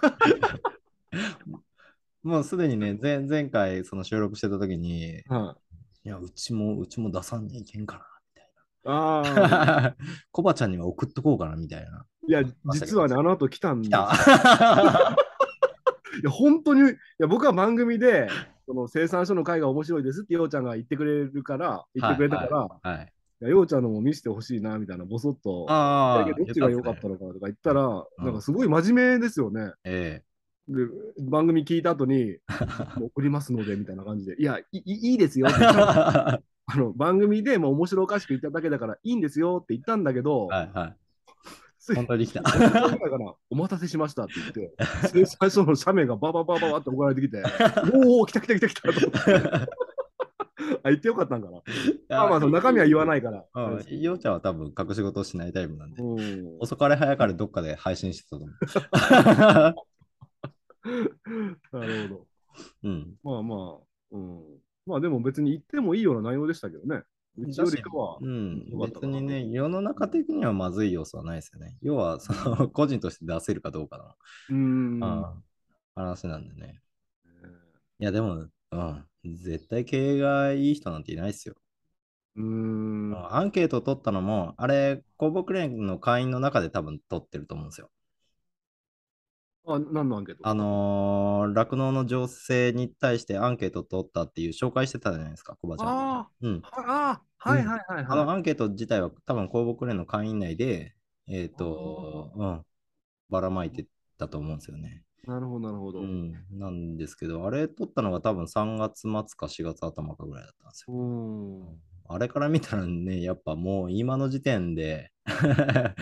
[2.22, 5.56] もうすでにね、前前回その収録してた時に、あ、は
[6.04, 8.50] いや、うちも、うちも出さんにいけんかな、みたい
[8.84, 9.82] ああ。
[9.82, 9.96] な。
[10.32, 12.04] コバちゃんには送っとこうかな、みたいな。
[12.26, 15.16] いや、実はね、あの後来たんです来た
[16.20, 18.28] いや、本当に、いや、僕は番組で、
[18.66, 23.12] その生産書の会が面白いですって、ようちゃんが言ってくれるから、言ってくれたから、はいはいはい。
[23.42, 29.72] いやようちゃんのも見せてほしいな、みたいな、ぼそっと、あどどっちが良かったのかとか言ったら、んなんかすごい真面目ですよね。
[29.84, 30.22] え
[30.68, 30.84] で
[31.18, 32.36] 番組聞いた後に、
[33.00, 36.40] 送りますので、みたいな感じで、いや、いいいいですよって あ
[36.76, 40.96] の番組でもう面白おかしく言っただけだから、いいんですよって言ったんだけど、はいはい。
[41.94, 42.40] 本当に来た。
[42.42, 44.74] 10分ぐらいかな、お待たせしましたって言って、
[45.08, 47.42] 生産書の写メがバババババって送られてきて、
[48.06, 49.70] おお、来た来た来た来たと思って。
[50.82, 51.62] あ、言ってよかったんかな。
[52.08, 53.44] まあまあ、その中身は言わないから。
[53.54, 58.52] うん、ようちゃんは多分隠し事をしないタイプなんで、うん遅かれ早かれどっかで配信してたと思
[61.72, 62.26] なるほど。
[62.82, 62.88] う。
[62.88, 63.14] うん。
[63.22, 63.78] まあまあ、
[64.12, 64.42] うん。
[64.86, 67.02] まあでも別に言ってもいいような内容でしたけどね。
[67.36, 68.26] うちよりかはう。
[68.26, 71.76] ん別にね、世の中的にはまずい要素はないですよね。
[71.80, 74.16] 要は、その個人として出せるかどうか
[74.48, 74.98] うん。
[74.98, 75.44] の、うん
[75.94, 76.80] 話なんでね。
[77.98, 81.54] いや、でも、うん、絶対経営がいい人なんていないですよ。
[82.36, 83.14] うん。
[83.30, 87.90] アンケートを取ったのも、あれ、公募連の会員の中で多分取ってると思うんですよ。
[89.66, 90.48] あ、何のアンケート？
[90.48, 95.88] あのー、酪農の情勢に対してアンケートを取ったっていう紹介してたじゃないですか、コバちゃん。
[95.88, 96.60] あうん。
[96.62, 100.94] あ、ああ、はいはいはいあのはアンケート自体は多分公募連の会員内で、
[101.28, 102.64] えっ、と、うん、
[103.28, 103.86] ばらまいて
[104.18, 105.02] たと思うんですよね。
[105.26, 105.30] い。
[105.30, 106.00] なるほど、なるほど。
[106.00, 106.32] うん。
[106.52, 110.94] なんですけど、あれ取ったのが多分3月末か4月頭かぐらいだったんですよ。
[110.94, 111.80] うん。
[112.08, 115.94] あれから見たらね、やっぱもう今の時点であ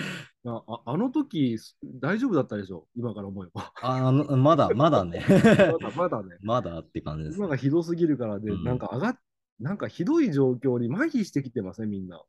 [0.67, 1.59] ああの時、
[2.01, 2.87] 大丈夫だったでしょ？
[2.97, 3.73] 今から思えば。
[3.83, 5.23] あの、まだ、まだね。
[5.29, 6.37] まだまだね。
[6.41, 9.19] まだって感じです、今がひどすぎるからで、うんなんか上がっ、
[9.61, 12.23] なんかひどい状況に麻痺してきてません、みんな。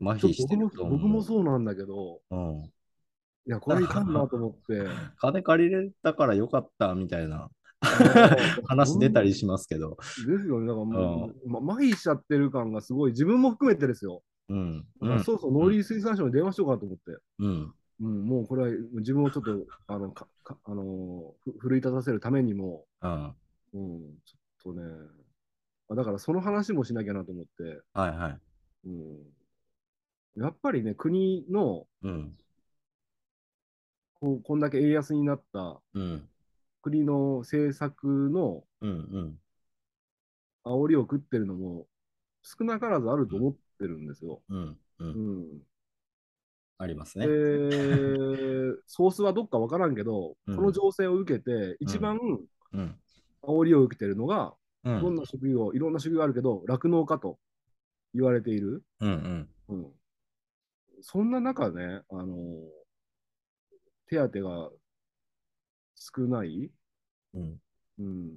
[0.00, 0.68] 麻痺してる。
[0.68, 2.72] 僕もそうなんだけど、うん。
[3.46, 4.84] いや、これいかんなと思って。
[5.18, 7.50] 金借りれたからよかったみたいな
[8.66, 9.98] 話出たりしますけど。
[10.26, 10.66] ですよね。
[10.66, 14.22] だからもう、ま、麻痺しちゃってる感がすごい、自分も含めてですよ。
[14.48, 14.86] うん。
[15.24, 17.18] そうそう、農林水産省に電話しようかと思って。
[17.38, 17.74] うん。
[18.00, 23.24] うん、もうこれは自分をちょっと、あの、かかあのふ奮い立たせるためにも、うん。
[23.74, 24.82] うん、ちょっとね、
[25.88, 28.40] あだからその話もしなきゃなと思って、はいはい。
[28.86, 28.90] う
[30.40, 32.32] ん、やっぱりね、国のうん。
[34.24, 36.28] こうこんだけ円安になったうん。
[36.80, 38.64] 国の政策の。
[40.64, 41.86] 煽りを食ってるのも
[42.42, 44.40] 少なからずあると思ってるんですよ。
[44.48, 44.58] うん。
[44.62, 44.78] う。
[44.98, 45.62] うんん、
[46.78, 47.28] ありますでね。、
[48.86, 52.18] ソースはどっかわからんけど、うんこの情勢を受けて、一番
[52.72, 52.98] うん。
[53.42, 55.00] 煽りを受けてるのが、うん。
[55.02, 57.38] どんな職業、いろんな職業あるけど、酪農家と
[58.14, 58.82] 言われている。
[59.00, 59.48] うん。
[59.68, 59.92] うん、
[61.02, 62.36] そんな中ね、あの
[64.08, 64.70] 手当が
[65.94, 66.70] 少ない、
[67.34, 67.60] うん。
[67.98, 68.36] うん、だ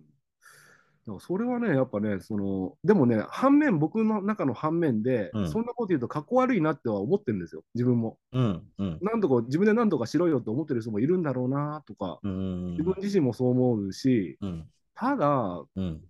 [1.08, 8.18] からそれはね、やっぱね、そのでもね、反面、僕の中の反面で、うんそんなこと言うと、かっこ悪いなっては思ってるんですよ、自分も。
[8.34, 8.64] うん。
[8.78, 9.00] うん。
[9.02, 12.72] なんとか自分で何とかしろよって思ってる人もいるんだろうなとか、うん。
[12.72, 14.70] 自分自身もそう思うし、うん。
[14.94, 16.02] ただ、うん。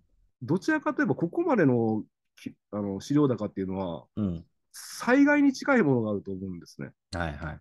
[0.42, 2.04] どちらかといえば、ここまでの
[2.36, 4.44] きあの飼料高っていうのは、うん。
[4.72, 6.90] 災害に近いものがあると思うんですね。
[7.12, 7.60] はいはい。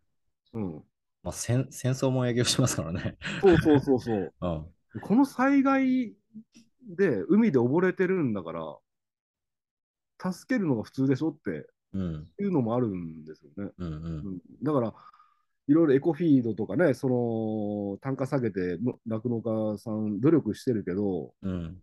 [0.53, 0.83] うん。
[1.27, 3.17] まあ、戦戦争も影響しますからね。
[3.41, 4.33] そうそうそうそう。
[4.39, 5.01] うん。
[5.01, 6.15] この災害
[6.87, 8.77] で海で溺れてるんだから、
[10.31, 12.27] 助けるのが普通でしょってうん。
[12.39, 13.71] いうのもあるんですよね。
[13.77, 13.87] うん。
[13.87, 14.09] うんう。
[14.31, 14.93] ん、だから、
[15.67, 21.81] いろいろエコフィードとかね、その単価下げての酪農家さん努力してるけど、うん。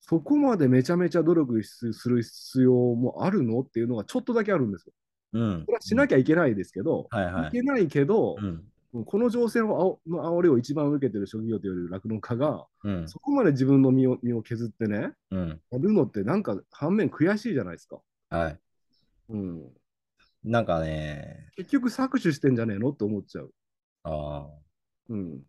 [0.00, 3.60] そこまでめちゃめちゃ努力すする必要もあるの？
[3.60, 4.92] っていうのがちょっとだけあるんですよ。
[5.34, 5.64] うん。
[5.66, 8.64] これはしなきゃいけないですけど、はいはいいけないけど、うん。
[9.04, 13.08] この情勢のあおの煽りを一番受けてる職業という酪農家が、うん。
[13.08, 15.60] そこまで自分の身を身を削ってね、うん。
[15.70, 18.00] やるのってなんか反面悔しいじゃないですか。
[18.30, 18.58] はい。
[19.28, 19.72] うん、
[20.44, 23.52] なんかね、結局搾取してんじゃねえのって思っちゃう。
[24.04, 24.46] ああ、
[25.08, 25.40] うん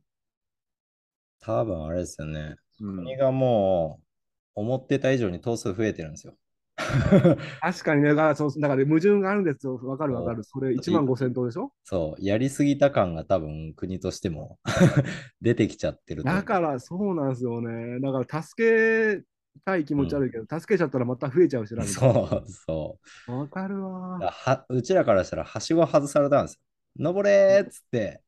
[1.40, 2.56] 多分あれですよね。
[2.82, 6.36] うん、国がもう思ってた以上に頭数増えてるんですよ。
[7.60, 9.80] 確かにね、だからそうだから矛盾があるんですよ。
[9.84, 10.44] わかるわかる。
[10.44, 11.72] それ1万5000頭でしょ？
[11.84, 14.60] そう、やりすぎた感が多分国としても
[15.42, 18.00] 出てきちゃってるだからそうなんですよね。
[18.00, 19.24] だから助け
[19.66, 21.84] たい気持ち悪いけど、助けちゃったらまた増えちゃうしな。
[21.84, 23.32] そうそう。
[23.32, 24.20] なわかるわ。
[24.20, 26.60] はうちらからしたらはしご外されたんですよ。
[27.00, 28.22] 登れーっつって、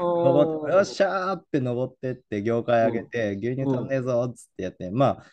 [0.00, 5.24] お 登ってよっしゃゃーって登ってって業界上げて、牛乳足んねえぞっつってやって、まあ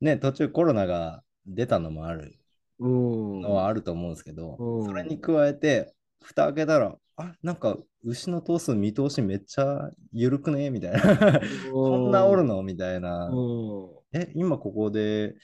[0.00, 2.38] ね、途中コロナが出たのもある
[2.78, 3.40] うん。
[3.40, 10.70] のはあると思うんですけど、うんそれに加えて、蓋開けたら、あなんか牛の頭数見通しめっちゃ緩くね？
[10.70, 11.40] みたいな。
[11.72, 12.62] こんなおるの？
[12.62, 13.28] みたいな。
[13.28, 13.88] うん。
[14.12, 15.34] え、今ここで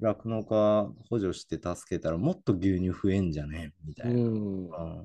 [0.00, 3.72] 酪農家補助して助けたらもっと牛乳増えんじゃね？
[3.84, 5.04] みたいな。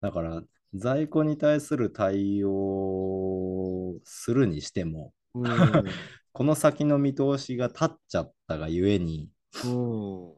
[0.00, 0.42] だから、
[0.74, 5.48] 在庫に対する対応をするにしても、うん。
[6.32, 9.30] この先の見通しが立っちゃったがゆえに、
[9.62, 10.34] うん。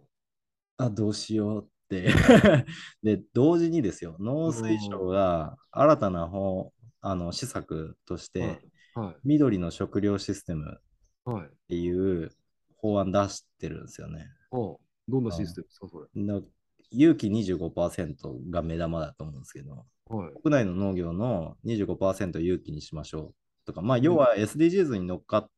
[0.76, 2.12] あ、どうしようって。
[3.02, 8.61] で、同時にですよ、農水省が新たな方あの施策として、
[8.94, 9.16] はい。
[9.24, 10.81] 緑の食料システムっ
[11.24, 11.50] はい。
[11.68, 12.31] ていう
[12.76, 14.26] 法案出してるんですよね。
[14.50, 14.78] お
[15.09, 16.22] どんなシステムですか、それ。
[16.22, 16.42] の
[16.90, 20.33] 有機25%が目玉だと思うんですけど、はい。
[20.42, 23.35] 国内の農業の25%有機にしましょう
[23.66, 25.50] とか、まあ、要は SDGs に乗っかって、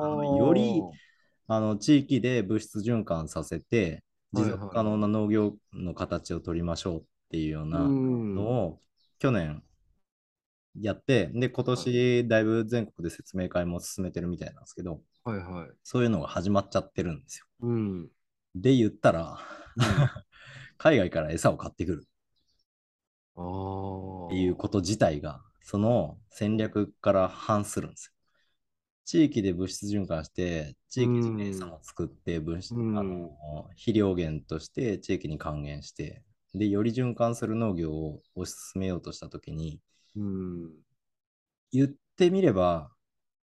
[0.00, 0.88] あのより
[1.46, 8.82] あの地域で物質循環させて、持続可能な農業の形を取りましょうっていうようなうんのを
[9.18, 9.62] 去年
[10.80, 15.84] やって、で、今年だいぶ全国で説明会も進めてるみたいなんですけど、はいはい。
[15.84, 17.46] そういうのが始まっちゃってるんですよ。
[17.60, 18.10] うん。
[18.54, 19.38] で、言ったら、
[20.78, 22.08] 海外から餌を買ってくる。
[24.26, 28.12] っていうこと自体が、その戦略から反するんですよ。
[29.04, 36.22] 地域で物質循環して、地域で餌も作って物質、うんあの肥料源として地域に還元して、
[36.54, 39.80] で、より循環する農業を推し進めようとしたときに、
[40.16, 40.84] うん。
[41.72, 42.90] 言ってみれば、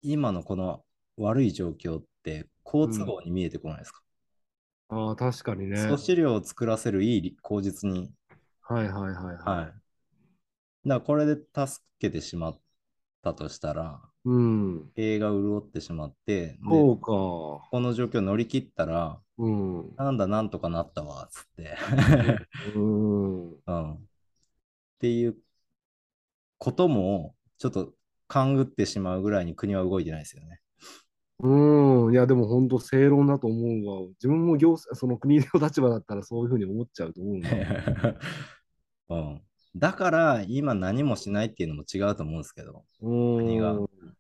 [0.03, 0.85] 今のこの
[1.17, 4.03] 悪い状況って好都合に見えてこないですか？
[4.89, 5.77] ああ、確かにね。
[5.89, 8.13] 粗飼料を作らせるいい口実に
[8.63, 9.61] はいはいはいはい。
[9.61, 9.65] はい。
[9.67, 9.81] だか
[10.85, 12.61] らこれで助けてしまっ
[13.23, 14.91] たとしたら、うん。
[14.95, 17.07] 経営が潤ってしまって、でそうか。
[17.07, 19.95] この状況を乗り切ったら、うん。
[19.97, 21.77] なんだ、なんとかなったわ、つって。
[22.75, 23.51] うん。
[23.67, 23.95] うん。
[23.95, 23.99] っ
[24.99, 25.37] ていう
[26.59, 27.95] ことも、ちょっと
[28.29, 30.61] 勘ぐってしまうぐらいに国は動いてないですよね。
[31.43, 32.13] うん。
[32.13, 34.07] いや、でも本当正論だと思うわ。
[34.23, 37.41] 自分も行政、その国の立場だったらそういうふうに思っちゃうと思う。
[39.09, 39.43] うん。
[39.77, 43.59] だから、今何もしないっていうのも違うと思うんですけど、うん。
[43.59, 43.77] が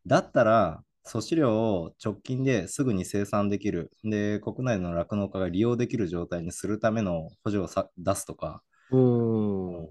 [0.06, 9.88] だったら、粗飼料を直近ですぐに生産できる、で、国内の酪農家が利用できる状態にするための補助をさ出すとか、うん。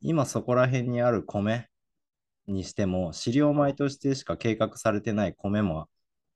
[0.00, 1.68] 今そこら辺にある米
[2.46, 5.88] にしても、飼料米としてしか計画されてない米も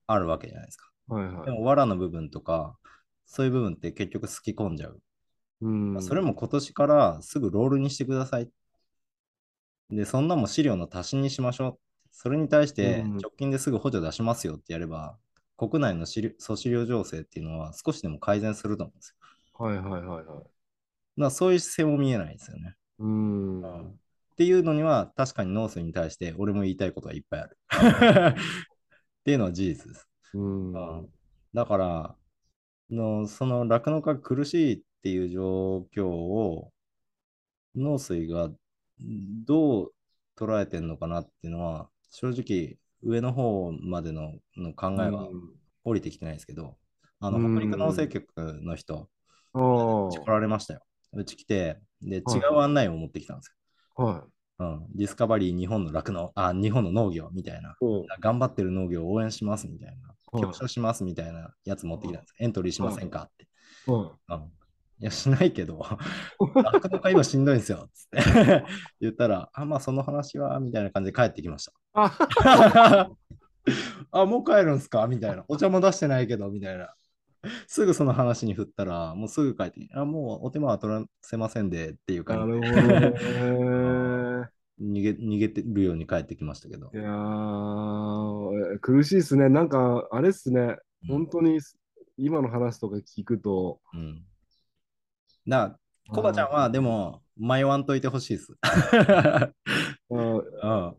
[0.07, 0.91] あるわけじゃないですか。
[1.09, 1.53] はいはいで。
[1.53, 2.77] も、藁の部分とか、
[3.27, 5.01] そういう部分って結局すき込んじゃう。
[5.63, 6.03] うん。
[6.03, 8.51] それも今年からすぐロールにしてください。
[9.91, 11.79] で、そんなもん飼料の足しにしましょう。
[12.11, 15.17] それに対してうん直近ですぐ補助出しますよってやれば、
[15.57, 19.65] 国内の飼料粗飼料情勢っていうのは少しでも改善すると思うんですよ。
[19.65, 21.21] はいはいはいはい。
[21.21, 22.75] だそういう姿勢も見えないですよね。
[22.99, 23.63] うん。
[23.63, 23.99] うん
[24.33, 27.59] っていうのには確かに農水に対して俺も言いたいことがいっぱいある。
[28.35, 28.35] っ
[29.25, 30.09] ていうのは事実です。
[30.35, 30.73] うん。
[30.73, 31.09] うん
[31.55, 32.17] だから
[32.91, 36.71] の、その酪農家が苦しいっていう状況を
[37.75, 38.51] 農水が
[39.45, 39.93] どう
[40.39, 45.29] 捉えてるのかなっていうのは、正直上の方までのの考えは
[45.83, 46.77] 降りてきてないですけど、
[47.19, 49.09] あの、うん北陸農政局の人、
[49.55, 50.83] あうち来られましたよ。
[51.15, 53.53] うち来て、で、違はいう案内を持ってきたんです
[53.97, 54.05] あ。
[54.05, 54.15] はい。
[54.15, 54.31] よ。
[54.61, 54.87] うん。
[54.95, 57.75] ディスカバリー日本の酪農、あ、日本の農業みたいな。
[58.21, 60.07] 頑張ってる農業を応援しますみたいな。
[60.07, 62.35] はい表彰しますみたいなやつ持ってきたんです。
[62.39, 63.47] エントリーしませんかって。
[63.87, 64.53] はうん。
[65.03, 65.85] いや、しないけど、
[66.39, 67.89] 酪農家今しんどいんですよ。
[67.93, 68.65] つって
[69.01, 71.73] 言ったら、あ、まあその話は、みたいな感じで帰ってきました。
[71.73, 71.75] い。
[71.95, 73.11] あ
[74.13, 75.09] あ、もう帰るんすか？
[75.09, 75.45] みたいな。
[75.49, 76.95] お茶も出してないけど、みたいな。
[77.67, 84.49] すぐその話に振ったら、もうすぐ帰ってあ、もうお手間は取らせませんでっていうな感じでるほどね。
[84.81, 86.97] 逃げ逃げてるように帰ってきましたけどい。
[86.97, 89.49] やー、苦しいですね。
[89.49, 90.61] なんか、あれっすね。
[90.61, 91.59] うん本当に
[92.17, 94.25] 今の話とか聞くと、うん。
[95.47, 95.79] だか
[96.09, 98.55] ら、コバちゃんはでも、迷わんといてほしいです。
[98.63, 99.51] あ
[100.11, 100.37] うん。
[100.39, 100.41] う
[100.91, 100.95] ん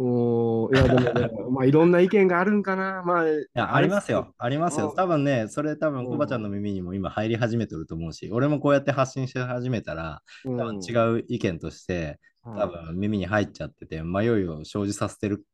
[0.00, 3.02] いや、でもね、 まあ、いろんな意見があるんかな。
[3.04, 4.32] まあ、いいや、ありますよ。。
[4.38, 4.92] ありますよ。
[4.92, 15.44] あ多分ね、それ多分、うんコバちゃんの耳にも今入り始めてると思うし、俺もこうやって発信し始めたら、うん、多分違う意見として、多はい分耳に入っちゃってて、迷いを生じさせてる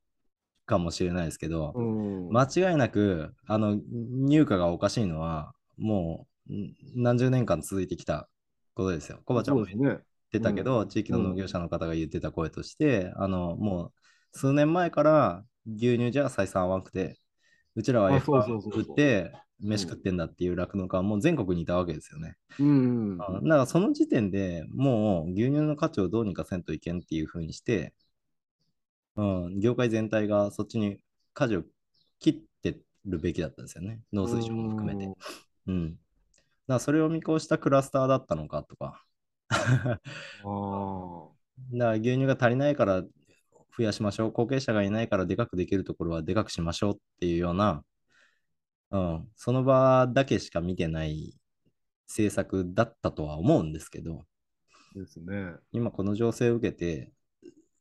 [0.64, 6.35] かもしれないですけど、うん、間違いなく、あの、入荷がおかしいのは、もうん
[6.94, 8.28] 何十年間続いてきた
[8.74, 9.20] ことですよ。
[9.24, 10.00] コバちゃんも言。
[10.26, 13.92] ってたけど、地域の農業者の方が言ってた声として、あの、も
[14.34, 17.18] う数年前から牛乳じゃ採算合わなくて、
[17.74, 22.36] うちらはあ F1 そうそうそうそう売って飯食ってんだっていう酪農家はもう全国にいたわけですよね。
[22.58, 23.18] うん。
[23.20, 27.94] あだからその時点でもう牛乳の価値をどうにかせんといけんっていうふうにして、
[29.16, 30.98] うん、業界全体がそっちに
[31.32, 31.62] 舵を
[32.18, 34.00] 切ってるべきだったんですよね。
[34.12, 35.12] 農水省も含めて。
[35.66, 35.96] うん。
[36.68, 39.02] だそれを見越したクラスターだったのかとか。
[41.72, 43.02] だ牛乳が足りないから
[43.76, 44.32] 増やしましょう。
[44.32, 47.82] 後継者がいないからでかくできるところはでかくしましょうっていうような、
[48.90, 51.38] うん、その場だけしか見てない
[52.08, 54.24] 政策だったとは思うんですけど、
[54.94, 55.54] ですね。
[55.72, 57.12] 今この情勢を受けて、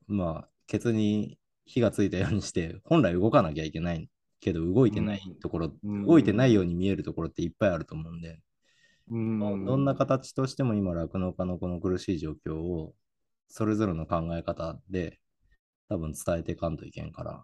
[0.08, 4.10] まあ、ケツに火がついたようにして、本来動かなきゃいけない
[4.42, 8.40] けど、動いてないところ、うん動いてないように見えるところっていっぱいあると思うんで、
[9.10, 9.66] うん。
[9.66, 12.94] どんな形としても今、酪農家のこの苦しい状況を、
[13.48, 15.20] それぞれの考え方で、
[15.90, 17.44] 多分伝えていかんといけんから。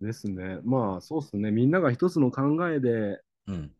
[0.00, 0.58] ですね。
[0.64, 1.50] まあ、そうですね。
[1.50, 3.72] みんなが一つの考えでうん。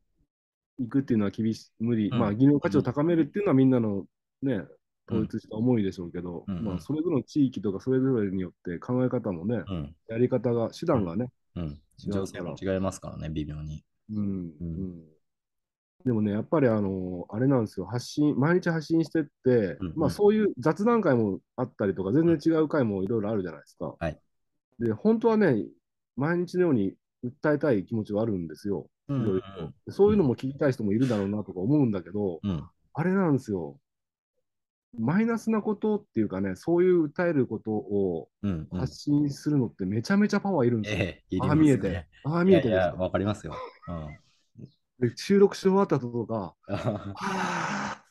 [0.78, 2.08] いくっていうのは厳しい、無理。
[2.08, 4.06] うんまあ、技能価値を高めるっていうのはみんなの
[4.42, 4.62] ね、
[5.08, 9.94] 統一した思いでしょうけど、うんうんまあ、それぞれの地域とかそれぞれによって考え方もね、うん。
[10.08, 11.64] やり方が、手段がね、うん。
[11.64, 13.84] 違うから情勢も違いますからね、微妙に。
[14.10, 14.16] うん。
[14.18, 15.04] うんうん
[16.04, 23.94] でもね、やっぱりあの、あれなんですよ、発信、毎日発信してって、うんうんまあそういう雑談会もあったりとか、全然違う会もいろいろあるじゃないですか。
[23.98, 24.18] はい
[24.78, 25.64] で、本当はね、
[26.16, 28.88] 毎日のように訴えたい気持ちはあるんですよ。
[29.08, 32.64] うんいろいろでそういうのも聞きたい人もいるだろうなとか思うんだけど、うん。
[32.94, 33.78] あれなんですよ。
[34.98, 38.28] マイナスなことっていうかね、そういう訴えることを。
[38.72, 41.44] 発信するのってめちゃめちゃパワーいるんですよ。
[41.44, 42.06] ああ見えて。。
[42.24, 43.54] ああ見えてわかりますよ。
[43.88, 44.18] うん。
[45.00, 48.04] で収録し終わった後とか、はあ、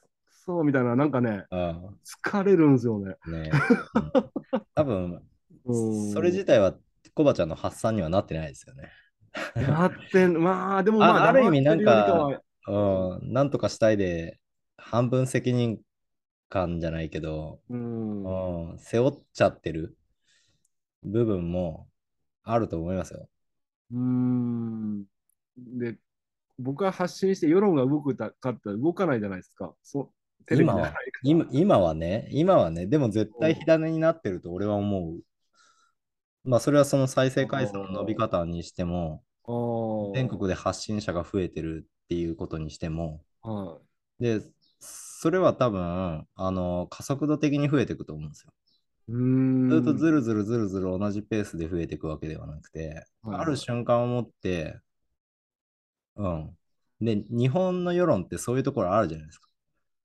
[0.45, 3.15] そうみたいな、なんかね、うん疲れるんですよね。
[3.27, 3.51] ね
[4.53, 5.21] うん多分、
[5.65, 6.75] うんそれ自体は
[7.13, 8.89] コバちゃんの発散にはなってないですよね。
[9.55, 14.39] やってん、まあ、でもまあ、あある意味なんかうん、なんとかしたいで、
[14.77, 15.81] 半分責任
[16.49, 19.97] 感じゃないけど、うん、うん、背負っちゃってる
[21.03, 21.87] 部分も
[22.43, 23.27] あると思いますよ。
[23.91, 25.03] うん。
[25.57, 25.97] で、
[26.59, 29.73] 僕は発信して世論が動くかったら動かないじゃないですか。
[29.83, 30.09] そう
[30.45, 31.01] テレビじゃないから。
[31.23, 35.21] 今今はね、今はね、でも絶対火種になってると俺は思う。
[36.43, 39.23] まあ、それはその再生回数の伸び方にしても、
[40.13, 43.79] 全国で発信者が増えてるっていうことにしても、は
[44.19, 44.41] で、
[44.79, 48.51] それは多分、あの、加速度的に増えていくと思うんですよ。
[49.07, 53.39] ずっとずるずるずるずる同じペースで増えていくわけではなくて、はい。
[53.39, 54.79] ある瞬間をもって、
[56.15, 56.57] うん。
[57.01, 59.49] で、日本の世論ってそういうところあるじゃないですか。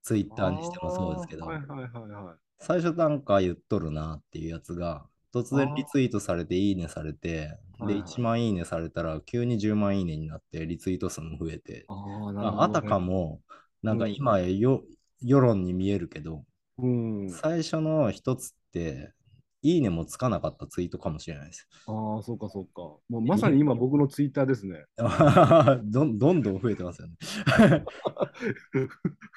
[0.03, 2.35] ツイッターにしてもそうですけど、はいはいはいはい。
[2.59, 11.85] 最初なんか言っとるなっていうやつが、突然リツイートされて、いいねされて、で、はいはい1万いいねされたら、急に10万いいねになって、リツイート数も増えて。
[11.87, 13.41] ああたかも、
[13.83, 14.83] なんか今よ、
[15.21, 16.43] 世論に見えるけど、
[16.79, 17.29] うん。
[17.29, 19.13] 最初の一つって、
[19.61, 21.67] いいねもつかなかったツイートかもしれないです。
[21.85, 22.81] ああ、そうかそうか。
[23.09, 24.85] もうまさに今僕のツイッターですね。
[25.83, 27.15] どんどんどん増えてますよね。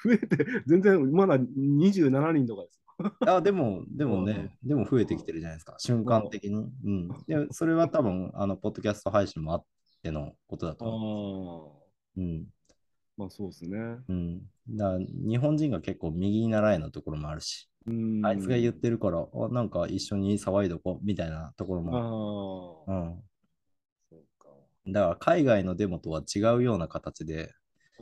[0.03, 2.83] 増えて、全然まだ27人とかです。
[3.27, 6.71] あでも、でもね、でも増えてきてるじゃないですか、瞬間的に。
[6.83, 7.07] うん。
[7.27, 9.65] でそれは多分、あの、ポッドキャスト配信もあっ
[10.01, 11.81] てのことだと思
[12.15, 12.21] う。
[12.21, 12.47] うん。
[13.17, 13.77] まあそうですね。
[14.07, 14.41] うん。
[14.69, 18.25] だ日本人が結構右に習えのところもあるし、うん。
[18.25, 22.85] あいつが言ってるから、あ、なんか一緒に騒いどこうみたいなところも。
[22.87, 23.23] うん。
[24.09, 24.49] そうか。
[24.87, 27.53] だから海外のデモとは違うような形で、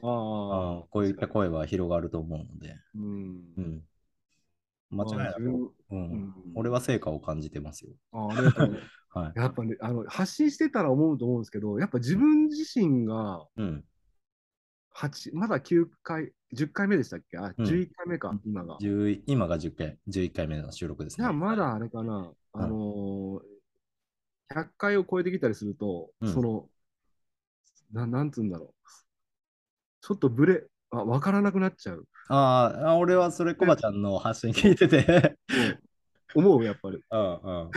[0.03, 3.43] ああうん、こういった声は広がると思うので、うん。
[3.57, 3.81] うん。
[4.91, 7.91] 間違いなく、う、うんん俺は成果を感じてますよ。
[8.11, 8.81] あありがとう。
[9.13, 9.39] はい。
[9.39, 13.83] やっぱね、あの発信してたら思うと思うんですけど、やっぱ自分自身がうん。
[14.93, 17.37] 8まだ9回、10回目でしたっけ？
[17.37, 17.65] あ、うん。
[17.65, 18.77] 11回目か、今が。
[18.79, 21.23] 10今が10回、11回目の収録ですね。
[21.23, 26.33] じゃあまだあれかな、あのー、100回を超えてきたりすると、うん。
[26.33, 26.69] その、
[27.93, 28.89] ななんつうんだろう。
[30.01, 32.05] ちょっとブレ、あ、わからなくなっちゃう。
[32.27, 35.37] あーあ、俺はそれ、コバちゃんの発信聞いてて、
[36.35, 36.97] 思う、やっぱり。
[36.97, 37.39] う んうん。
[37.43, 37.71] ま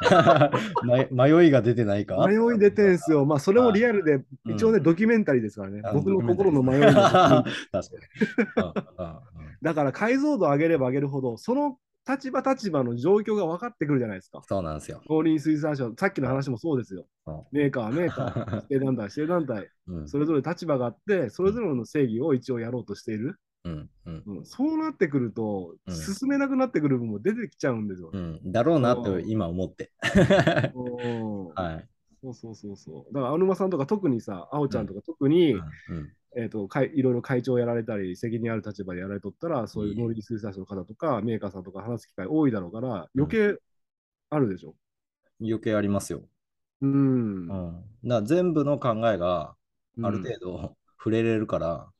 [1.10, 2.26] 迷いが出てないか？
[2.26, 3.24] 迷い出てんすよ。
[3.24, 4.18] まあ、それもリアルで、う
[4.50, 5.80] ん一応ね、ドキュメンタリーですからね。
[5.84, 6.80] あ僕の心の迷い
[9.62, 11.78] だから解像度上げれば上げるほど、その
[12.08, 14.40] 立場立場の状況が分かってくるじゃないですか。
[14.46, 15.02] そうなんですよ。
[15.10, 17.06] 農林水産省、さっきの話もそうですよ。
[17.26, 23.38] うんメーカー、メーカー、指定団体、指定団体、うんそれぞれ立場があって、それぞれの正義を一応やろうとしている。
[23.66, 28.18] うんうんうん、そうなってくると、うん進めなくなってくる部分も出てきちゃうんですよう。
[28.18, 29.90] ん、だろうなと今思って。
[30.74, 31.88] うん はい。
[32.22, 33.14] そうそうそうそう。
[33.14, 35.62] だから、青沼さんとか特にさ、あおちゃんとか特に、うん
[36.36, 43.58] えー、とかいいろいろ会長やられたり、責任ある立場でやられとったら、そういう農林水産省の方とか、メーカーさんとか話す機会多いだろうから、余計
[44.30, 44.74] あるでしょ。
[45.40, 46.22] 余計ありますよ。
[46.82, 46.90] うん。
[46.90, 47.48] ううんん、
[48.04, 49.54] だから全部の考えが
[50.02, 51.92] ある程度 触れれるから、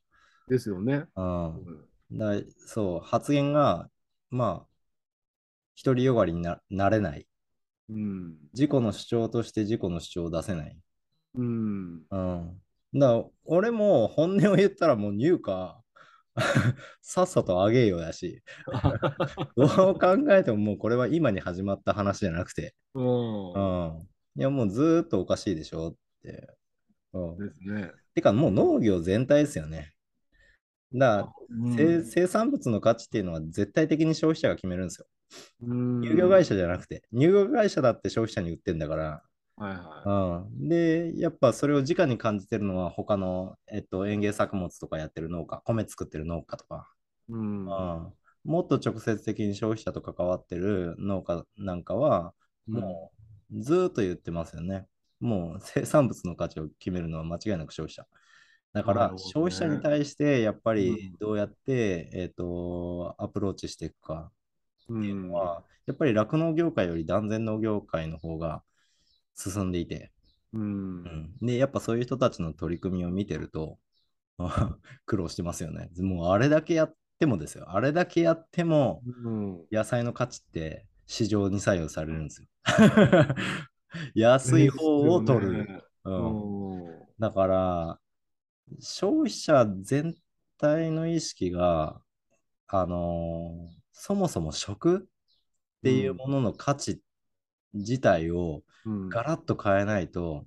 [0.49, 1.07] ですよね。
[2.13, 3.91] だそう、発言が、
[4.31, 4.67] まあ、
[5.83, 7.27] 独りよがりにななれない。
[7.89, 8.37] うん。
[8.53, 10.79] 自己の主張として自己の主張を出せない。
[11.35, 12.03] うん。
[12.11, 12.63] うん。
[12.95, 15.75] だ俺も本音を言ったらもう入荷、
[17.03, 18.43] さっさとあげようやし、
[19.57, 23.59] どう考えてももうこれは今に始まった話じゃなくて、うんう
[23.99, 24.09] ん。
[24.37, 26.57] いや、もうずーっとおかしいでしょって。
[27.13, 27.39] うん。
[27.39, 27.93] ですね。
[28.15, 29.96] てか、もう農業全体ですよね。
[30.95, 35.07] だうん生生産物の価値っていうのは絶対的に消費者が決めるんですよ。
[35.63, 39.23] うん乳業会社じゃなくて、乳業会社だって消費者に売ってんだから、
[39.57, 46.89] はいはうん、で、やっぱそれを直に感じてるのは他の、えっと、園芸作物とかやってる農家、米作ってる農家とか、
[47.31, 47.33] い。
[47.33, 47.65] うん。
[47.65, 48.13] うん、
[48.45, 52.35] もっと直接的に消費者と関わってる農家なんかは、
[52.67, 53.13] も
[53.51, 54.87] うずーっと言ってますよね。
[55.21, 58.07] もう生産物の価値を決めるのは間違いなく消費者。
[58.77, 64.31] だから消費者に対してやっぱりうんどうやって、えっとアプローチしていくか
[64.91, 68.63] うん、っていうのは、やっぱり酪農業界より断然農業界の方が
[69.35, 70.13] 進んでいて、
[70.53, 70.63] うん。
[70.63, 70.65] う
[71.09, 73.79] んで、やっぱそういう人たちの取り組みを見てると、
[75.07, 75.89] 苦労してますよね。
[75.99, 77.65] もうあれだけやってもですよ。
[77.71, 79.65] あれだけやっても、うん。
[79.73, 82.49] 野菜の価値って市場に左右されるんですよ。
[84.15, 85.65] 安い方を取る。
[85.65, 87.99] ねうん、うんだから、
[88.81, 90.15] 消費者全
[90.59, 92.01] 体の意識が、
[92.69, 97.03] あのーそもそも食っていうものの価値
[97.75, 100.47] 自体をうんガラッと変えないと、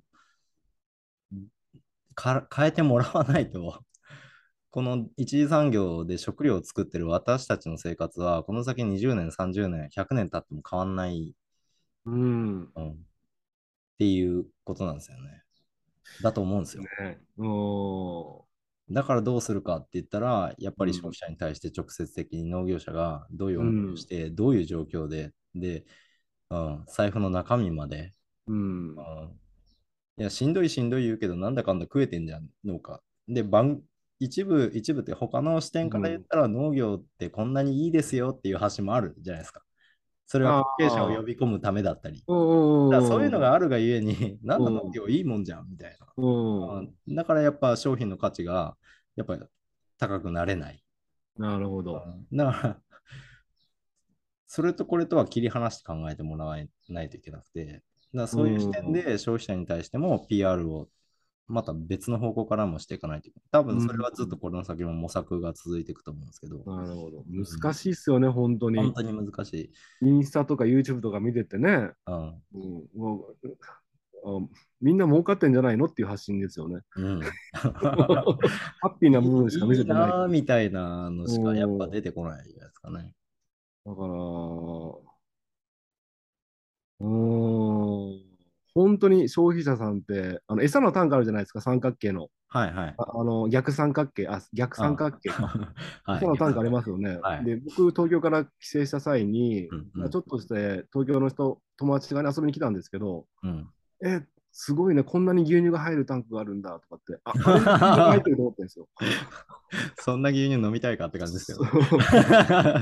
[2.14, 3.82] か変えてもらわないと、
[4.70, 11.34] この一次産業で食料を作ってる私たちの生活は、この先20年、30年、100年経っても変わんない、
[12.04, 12.72] うん。
[12.74, 12.96] うん、っ
[13.98, 15.44] ていうことなんですよね。
[16.22, 16.82] だと思うんですよ。
[16.82, 18.50] ねうん
[18.92, 25.84] だからどうするかって言ったら、やっぱり消費者に対して直接的に農業者がどういう思いをして、どういう状況で、で、
[26.50, 28.14] うん、財布の中身まで、
[28.48, 28.96] うん。
[28.96, 29.40] うん
[30.18, 33.00] いや、しんどいしんどい言うけど、なんだかんだ食えてんじゃん、農家。
[33.26, 33.80] で、番
[34.18, 39.62] 一部、一部って他の視点から言ったら農業ってこんなにいいですよっていう話もあるじゃないですか。
[40.30, 42.20] それは関係者を呼び込むためだったり。
[42.20, 47.16] だそういうのがあるがゆえに、なんだ農業いいもんじゃんみたいな。
[47.16, 48.76] だからやっぱ商品の価値が
[49.16, 49.42] やっぱり
[49.98, 50.84] 高くなれない。
[51.36, 52.04] なるほど。
[52.06, 52.80] うんだから、
[54.46, 56.56] それとこれとは切り離して考えてもらわ
[56.88, 57.82] ないといけなくて、
[58.14, 60.86] だそういう視点で消費者に対しても PR を
[61.50, 63.48] また別の方向からもしていかないといけない。
[63.50, 67.24] 多分それはずっとこれの先も模索が続いていくと思うんですけど、なるほど。
[67.28, 68.78] 難しいっすよね、本当に。
[68.78, 69.72] 本当に難し
[70.02, 70.06] い。
[70.06, 72.28] インスタとか YouTube とか見ててね、うん。
[72.54, 74.48] うん
[74.82, 76.80] みんな儲かってんじゃないのっていう発信ですよね。
[76.96, 77.20] うん、
[77.52, 77.68] ハ
[78.84, 80.02] ッピーな部分しか見せてない。
[80.02, 83.14] いいなーみたいなのしかやっぱ出てこないじゃないですかね。
[83.86, 88.29] だから、うーん、
[88.80, 92.28] 本本当に消費者さんって、あの餌の単価あるじゃないですか、三角形の。
[92.48, 92.94] はいはい。
[92.98, 95.46] ああの逆三角形、あ、逆三角形か。
[96.04, 96.16] はい。
[96.18, 97.18] 餌の単価ありますよね。
[97.22, 103.68] はいで、僕、東京から帰省した際に、うんうんまあちょっとして東京の人、友達が、ね、遊びに来たんですけど、うん。
[104.04, 104.22] え、
[104.52, 107.32] すごいね、こんなに牛乳が入るタンクがあるんだとかって、あ、
[108.10, 108.88] 入ってると思ってるんですよ。
[109.98, 111.64] そんな牛乳飲みたいかって感じですけど。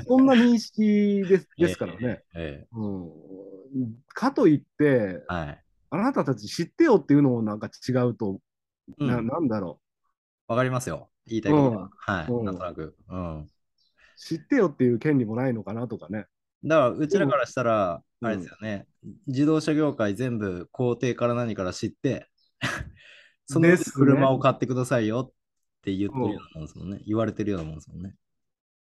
[0.05, 2.23] そんな認識ですですからね。
[2.35, 3.13] えうん、
[4.09, 5.65] かといって、えはい。
[5.91, 8.41] あなたたち知ってよっていうのもなんか違うと、
[8.99, 9.81] なうんなんだろ
[10.47, 11.11] わかりますよ。
[11.27, 11.83] 言いたいことは。
[11.83, 12.27] うんはい。
[12.29, 12.97] うんなんとなく。
[13.09, 13.41] うん。
[13.43, 13.49] う、
[14.17, 16.27] 知ってよっていう権利もないのかなとかね。
[16.65, 18.89] だから、うちらからしたら、うんあれですよね、
[19.29, 22.29] 自動車業界全部工程から何から知って、
[23.47, 25.33] その車を買ってくださいよっ
[25.83, 27.01] て言ってるようなもんですもんね。
[27.07, 28.17] 言われてるようなもんですもんね。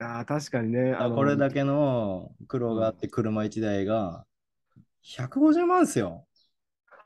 [0.00, 0.92] ああ、確かにね。
[0.92, 4.26] あのこれだけの苦労があって、車1台が
[5.02, 6.26] 150万ですよ。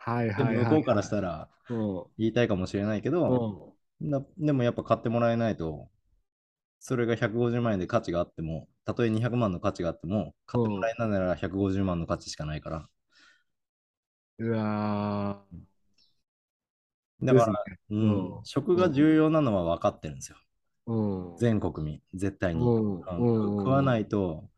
[0.07, 0.64] はいではいはい。
[0.64, 3.66] 向こうからしたらうん言いたいかもしれないけど、
[4.00, 5.88] なでもやっぱ買ってもらえないと、
[6.80, 12.88] それが150万円で価値があっても、たとえ200万の価値があっても、買ってもらえないなら150万の価値しかないから。
[14.38, 15.66] うわー
[17.22, 20.38] だから、ねうんうん食が重要なのは分かってるんですよ。
[20.86, 21.36] うん。
[21.38, 22.62] 全国民、絶対に。
[22.62, 23.02] うんうん
[23.59, 24.48] 食わないいと、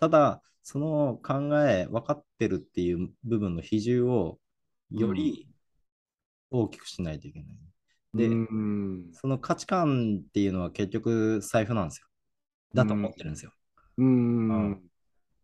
[0.00, 4.38] ただ、その考え、分かってるっていう部分の比重を
[4.94, 5.48] より
[6.50, 7.48] 大きくしないといけない。
[8.14, 9.10] で、うん。
[9.12, 12.06] その価値観っていうのは結局財布なんですよ。
[12.72, 13.52] だと思ってるんですよ。
[13.98, 14.48] うん。
[14.48, 14.80] うん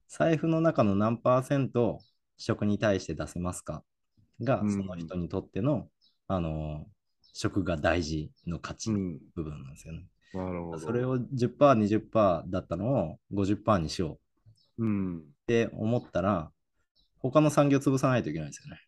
[0.09, 2.01] 財布の中の何パーセント
[2.37, 3.85] 食に対して出せますか
[4.43, 5.87] が、うんその人にとっての、
[6.27, 6.85] あの、
[7.33, 8.91] 食が大事の価値。
[8.91, 10.07] 部分なんですよね。
[10.35, 10.79] なるほど。
[10.81, 14.19] それを10%、20%だったのを50%にしよ
[14.79, 15.19] ううん。
[15.19, 16.51] って思ったら、
[17.19, 18.81] 他の産業潰さないといけないですよね。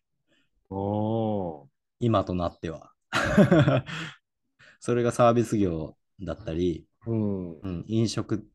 [0.69, 1.67] おー
[1.99, 2.91] 今となっては。
[4.79, 7.59] それがサービス業だったり、うん。
[7.59, 8.45] うん、飲食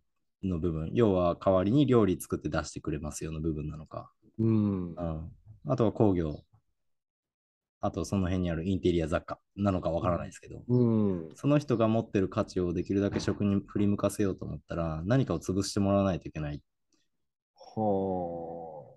[0.42, 4.12] の部分、要は代わりに料理作って出してくれますよの部分なのか。
[4.38, 4.90] うん。
[4.90, 5.32] うん、
[5.66, 6.44] あとは工業。
[7.80, 11.30] あとその辺にあるインテリア雑貨なのかわからないですけど、うん。
[11.36, 16.60] その人が持ってる価値をできるだけ食に振り向かせようと思ったら、何かを潰してもらわないといけない。
[17.54, 18.96] は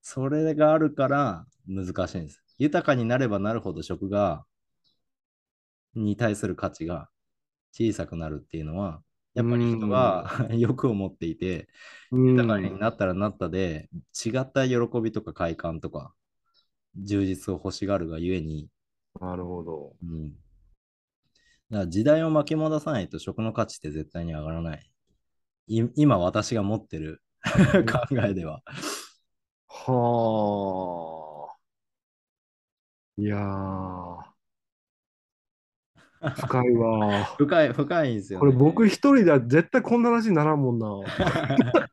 [0.00, 2.42] それがあるから難しいんです。
[2.62, 4.44] 豊かになればなるほど食が、
[5.96, 7.08] に対する価値が
[7.72, 9.02] 小さくなるっていうのは、
[9.34, 11.66] やっぱり人が欲を持っていて、
[12.12, 12.16] あ。
[12.16, 13.88] 豊かになったらなったで、
[14.24, 16.14] 違った喜びとか快感とか、
[16.94, 18.68] 充実を欲しがるがゆえに、
[19.20, 19.96] なるほど。
[20.00, 20.30] うん。
[20.30, 20.38] だか
[21.70, 24.88] ら時代を巻き戻さないと食の価値って絶対に上がらない。
[25.66, 28.62] い今私が持ってる 考えでは。
[29.66, 31.21] はあ。
[33.22, 34.32] いやー。
[36.40, 37.24] 深いわ。
[37.38, 38.40] 深い、深いんですよ、ね。
[38.40, 40.88] これ僕一人では絶対こんな話にならんもんな。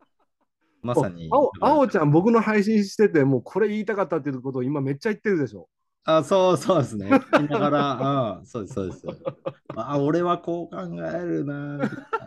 [0.81, 1.29] まさに。
[1.31, 5.69] あおあおちゃん、僕の配信してて、もうこれ言いたかったっていうことを今めっちゃ言ってるでしょ。
[6.03, 7.09] あ、そうそうですね。
[7.09, 9.05] 聞きながら、うん、そうです、そうです。
[9.75, 11.79] あ、俺はこう考えるな。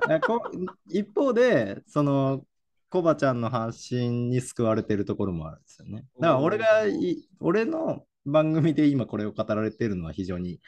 [0.09, 0.43] あこ
[0.87, 2.45] 一方で、その、
[2.89, 6.05] コバちゃんの発信に救われてるところもあるんですよね。
[6.21, 10.61] だから俺がい、俺の番組で今これを語られてるのは非常に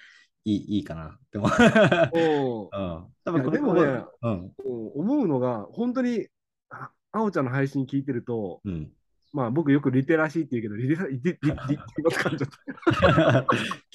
[0.45, 1.51] いいいいかなって思う。
[3.25, 4.53] 多分もねうん。
[4.95, 6.29] 思うのが、本当に、
[6.69, 8.91] ああおちゃんの配信聞いてると、うん。
[9.33, 12.51] まあ僕よくリテラシーって言うけど、リテラリテリリリ噛んじゃっ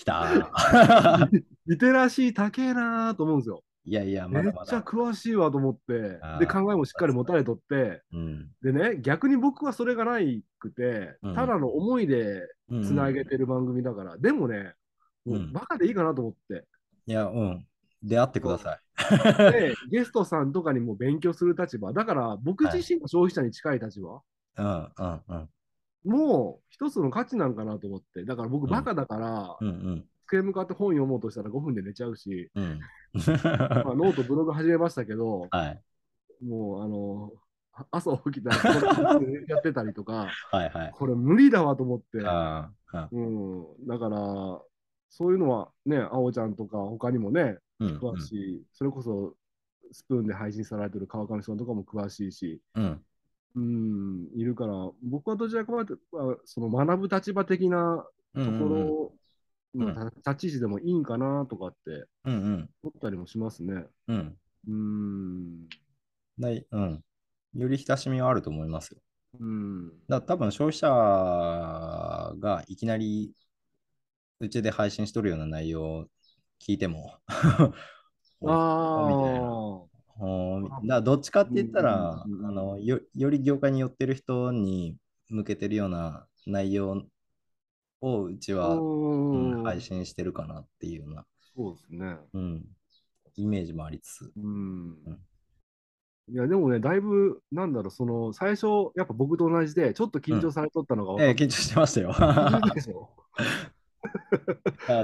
[0.05, 1.29] た。
[1.67, 3.63] リテラシー高えなーと思うんですよ。
[3.89, 4.67] いやいや、めっまだまだ。
[4.67, 8.51] ちゃ詳しいわと思ってで、考えもしっかり持たれとって、うん。
[8.61, 14.75] でね、逆に僕はそれがないくてうん、ただの思いでうんつなげてる番組だから、でもね、
[15.25, 16.65] もううんバカでいいかなと思って。
[17.07, 17.65] いや、うん。
[18.03, 19.51] 出会ってください。
[19.51, 24.21] で、 ゲストさんとかにも勉強する立場、だから僕自身が消費者に近い立場、
[24.57, 25.49] うんうんうん。
[26.05, 30.05] もう一つの価値なんかなと思って、だから僕うんバカだから、うんうん。
[30.29, 32.79] 机向かって本読もうとしたら5分で寝ちゃうし、うん。
[33.13, 35.81] まあ、 ノート、ブログ始めましたけど、はい。
[36.45, 37.31] もうあの、
[37.91, 40.91] 朝起きたらやってたりとか、 はいはい。
[40.93, 43.09] これ無理だわと思って、ああ。
[43.11, 44.17] うん、だから、
[45.09, 47.97] そういうのはね、あおちゃんとか他にもね、うん。
[47.97, 49.35] 詳しい、それこそ
[49.91, 53.01] スプーンで配信されてる川上さんとかも詳しいし、うん。
[53.55, 58.05] うん、いるから、僕はどちらかというと、その学ぶ立場的な
[58.35, 58.59] うん。
[58.59, 59.13] ところ、
[59.75, 62.69] うん立ち位置でもいいんかなとかってうんうん。
[62.83, 63.85] 思ったりもしますね。
[64.07, 64.37] うん。
[64.67, 65.67] うん。
[66.37, 67.03] ないうん。
[67.55, 69.01] より親しみはあると思いますよ。
[69.39, 69.91] うん。
[70.07, 70.89] だ多分消費者
[72.39, 73.31] がいきなり
[74.39, 76.05] うちで配信しとるような内容を
[76.59, 77.13] 聞いても、
[78.41, 79.47] おみたいな。
[79.47, 79.89] あ
[80.19, 84.97] ほーみだどっちかって言ったら、うんうんうんうんあのよより業界に寄ってる人に
[85.29, 87.03] 向けてるような内容
[88.01, 88.57] をうちあ。
[88.57, 91.25] は、うんうん配信してるかなっていうような、
[91.55, 92.17] そうですね。
[92.33, 92.65] うん、
[93.35, 94.31] イメージもありつつ。
[94.35, 95.19] うんうん。
[96.31, 102.13] いや、でもね、だいぶ、なんだろう、その、最初、やっぱ僕と同じで、ちょっと緊張されとったのがええ緊張してましたよ。
[102.13, 102.23] た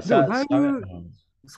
[0.00, 0.82] でもだいぶ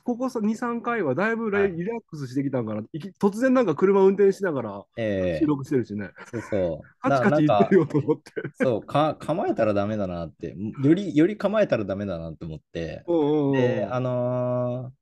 [0.04, 2.82] ここさ2、3回はだいぶはいリラックスしてきたんかな。
[2.92, 6.10] いき突然なんか車運転しながらええ収録してるしね。
[6.30, 6.88] そうそう。
[7.00, 8.32] カチカチ言ってるよと思って。
[8.54, 13.04] そうか、構えたらダメだなって、より、より構えたらダメだなって思って、
[13.52, 14.97] で、あのー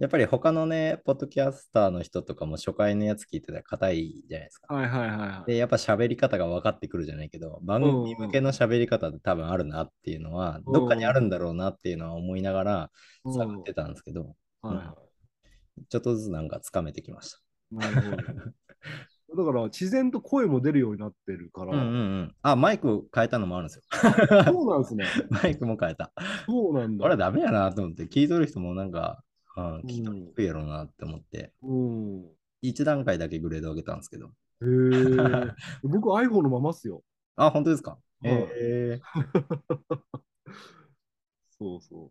[0.00, 4.74] やっぱり他のね、ポッドキャスターの人とかも初回のやつ聞いてたら硬いじゃないですか。
[4.74, 5.50] はいはいはいはい。
[5.50, 12.90] で、やっぱ喋り方が分かってくるじゃないけど、番組向けの喋り方って多分あるなっていうのは、うんどっかにあるんだろうなっていうのは思いながら
[13.26, 14.94] うん探ってたんですけど、はいは
[15.90, 17.34] ちょっとずつなんかつかめてきまし
[17.70, 17.74] い。
[17.76, 18.10] なるほ
[19.36, 19.44] ど。
[19.44, 21.72] だから自然と声も出るようになってるかた。
[21.72, 21.76] ら。
[21.76, 22.34] うんうんうん。
[22.40, 23.82] あ、マイク変えたのもあるんですよ。
[24.46, 25.04] そうなんですね。
[25.28, 26.10] マイクも変えた。
[26.46, 27.02] そうなんだ。
[27.02, 29.22] これダメやなと思って、聞いとる人もなんか、
[29.56, 32.24] うん、ん聞きにくいやろうなって思って、うん。
[32.62, 34.26] 1段階だけグレード上げたんですけど。
[34.26, 34.30] へえ。
[35.82, 37.02] 僕 iPhone のままっすよ。
[37.36, 37.98] あ、本当ですか？
[38.20, 39.00] はいえー、
[41.58, 42.10] そうそう。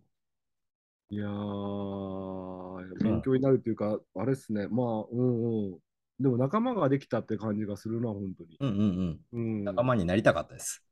[1.12, 4.68] いやー、勉強になるっていうか、あれっすね。
[4.68, 5.80] まあ、うんうん。
[6.20, 8.58] でも仲間ができたって感じがするな、本当に。
[8.60, 9.40] うんうんうん。
[9.40, 9.64] うん。
[9.64, 10.84] 仲間になりたかったです。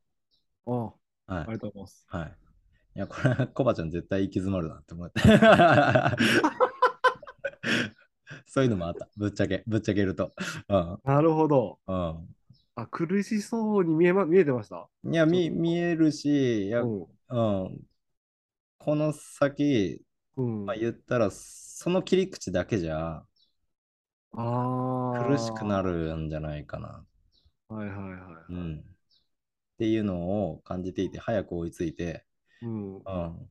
[0.65, 0.93] あはい
[1.27, 2.05] ありがとうございます。
[2.09, 2.46] はい。
[2.97, 5.21] いや、これ、コバちゃん絶対行き詰まるなって思って。
[8.45, 9.07] そういうのもあった。
[9.17, 10.33] ぶっちゃけ、ぶっちゃけると。
[10.69, 10.99] うん。
[11.03, 11.79] なるほど。
[11.87, 11.93] う
[12.75, 14.87] あ、苦しそうに見えま、見えてました？
[15.09, 15.13] ん。
[15.13, 17.79] いや、見、見えるし、いや、ううん。
[18.79, 20.03] この先、
[20.37, 20.43] ん。
[20.43, 20.65] うん。
[20.65, 23.27] まあ、言ったら、その切り口だけじゃあ
[24.31, 25.11] あ。
[25.11, 25.81] 苦しくな。
[25.81, 27.05] るんじゃないかな。
[27.69, 28.79] はいはいはうん。
[28.79, 28.83] っ
[29.79, 32.26] ていうのを感じていて、早く追いついて、い。
[32.61, 32.95] うん。
[32.95, 33.01] うん。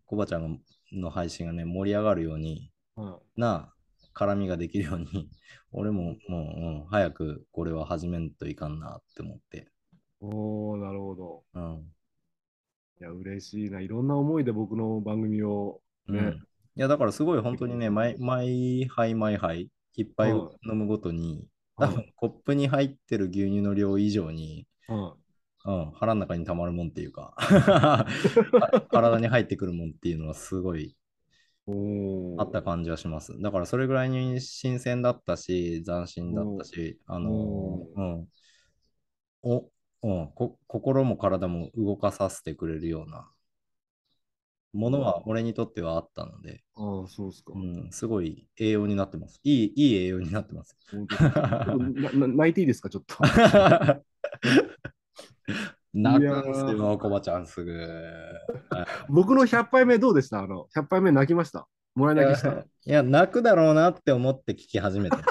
[0.06, 0.60] コバちゃん
[0.92, 3.72] の配信がね、盛り上がるように、はな
[4.14, 5.28] 絡みができるように、
[5.72, 6.38] 俺ももう、う
[6.84, 9.58] ん、早くこれは始めんといかんなって思って。
[9.58, 9.64] い。
[10.20, 11.44] おー、なるほど。
[11.54, 11.92] うん。
[12.98, 13.80] いや、嬉しいな。
[13.80, 15.82] いろんな思いで僕の番組を。
[16.08, 16.38] ねうん、い
[16.76, 21.46] や、だからすごい本当にね、毎毎杯毎杯、一杯を飲むごとに、
[21.76, 25.14] 多分コップに入ってる牛乳の量以上に、は
[25.66, 27.34] うん、腹の中に溜まるもんっていうか
[28.90, 30.96] 体に入ってくるもんっていうのはすごい。
[32.38, 33.40] あった感じはします。
[33.40, 38.28] だからそれぐらいに新鮮だったし、斬新だったし、あのーうん。
[39.42, 39.70] お、
[40.02, 43.28] うんこ、心も体も動かさせてくれるような
[44.72, 47.52] ものは俺にとってはあったので、ああ、そうっすか。
[47.54, 49.40] うん、すごい栄養になってます。
[49.42, 50.76] いい、いい栄養になってます。
[50.92, 53.16] 泣いていいですか、ちょっと。
[55.96, 57.86] 泣くすよ、コバちゃんすぐ。
[59.08, 60.40] 僕の100杯目どうでした？
[60.40, 61.66] あの ?100 杯目泣きました？
[61.94, 62.50] もらい泣きした？
[62.50, 65.16] いや、泣くだろうなって思って聞き始めて。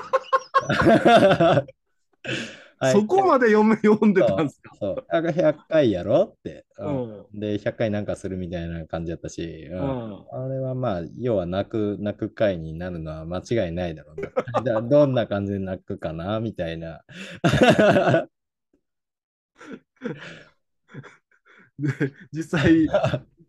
[2.78, 4.76] はいそこまで読め読んでたんですか？
[4.82, 5.06] そう。
[5.10, 7.40] あ100回やろって、ううんん。
[7.40, 10.26] で、100回なんかするみたいな感じだったし、ううんん。
[10.30, 14.62] あれはまあ、要は泣く、泣く回になるのは間違いないだろうな。
[14.62, 17.02] じゃあどんな感じで泣くかなみたいな。
[21.80, 21.90] で、
[22.32, 22.90] 実際、 実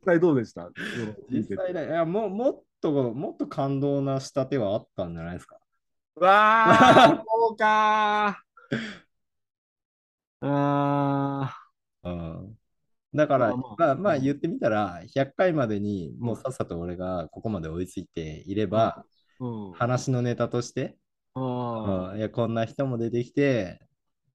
[0.04, 0.70] 際どうでした？
[1.30, 5.56] 実際ね、いやもうもっと、もっと感動な仕立てはあったんじゃないですか？
[6.16, 8.46] わあ、そうかー。
[10.40, 11.54] あ
[12.04, 12.58] うん、
[13.14, 13.76] だから、まあまあ。
[13.78, 19.44] まあ、まあ言ってみたら、100回までにもうさっさと俺がここまで追いついていれば、ー。
[19.44, 19.72] うん。
[19.72, 20.96] 話のネタとして、
[21.34, 22.18] あうん。
[22.18, 23.80] いやこんな人も出てきて、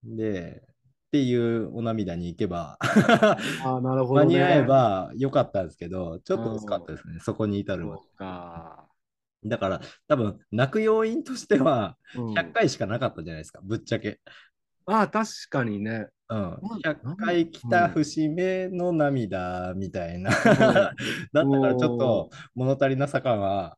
[0.03, 0.63] で、
[1.11, 4.25] っていうお涙に行けば、ーあー、なるほど、ね。
[4.25, 7.97] 間に合えばよかったんですけど、ちょっと薄かったですね、そこに至るま。
[9.43, 9.49] で。
[9.49, 14.21] だから、多分泣く要因としては、うん100回しかなかったじゃないですか、ぶっちゃけ。
[14.85, 16.07] ああ、確かにね。
[16.29, 20.29] うん、な100回来た節目の涙みたいな。
[20.31, 20.93] だっ
[21.33, 23.77] たからちょっと物足りなさ感は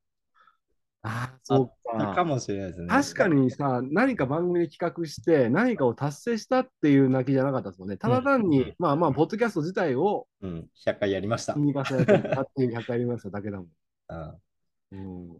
[1.04, 2.16] ああ、そうか。
[2.16, 2.88] かもしれないですね。
[2.88, 7.98] 確かにさ、何か番組で企画して、何かを達成したっていう泣きじゃなかったですもんね。
[7.98, 11.54] ただ単に、うんまあまあ、ポッドキャスト自体をうん、100回やりました。
[11.54, 13.68] 積み重ねてたっていう100回やりましただけだもん。
[14.94, 15.38] うんうん、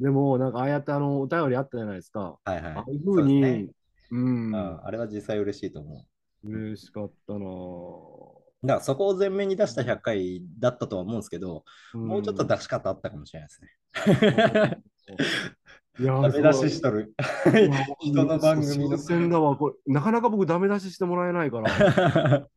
[0.00, 2.38] でも、なんか、ああやってあの、お便りあったじゃないですか。
[2.44, 2.72] はいはい。
[2.74, 3.68] ああいうふうに、そうね
[4.10, 6.06] うん、うんあれは実際嬉しいと思
[6.44, 14.82] 嬉しかったなぁだからそこを前面に出した100回だったとは思うんですけど、もうちょっと出し方あったかもしれないですね。
[15.98, 17.12] いや ダメ出ししとる。
[18.00, 18.98] 人の番組新の。
[18.98, 19.56] 鮮だわ。
[19.56, 22.48] これ、なかなか僕ダメ出ししてもらえないから。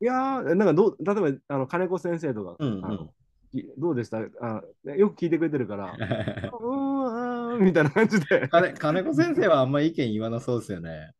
[0.00, 3.10] いやー、なんかどう、例えば、あの金子先生とか、うんうんあの
[3.56, 4.18] いどうでした？
[4.40, 4.62] あ
[4.96, 8.48] よく聞いてくれてるから、 うーん、みたいな感じで。
[8.48, 11.12] 金金子先生はあんま意見言わなそうですよね。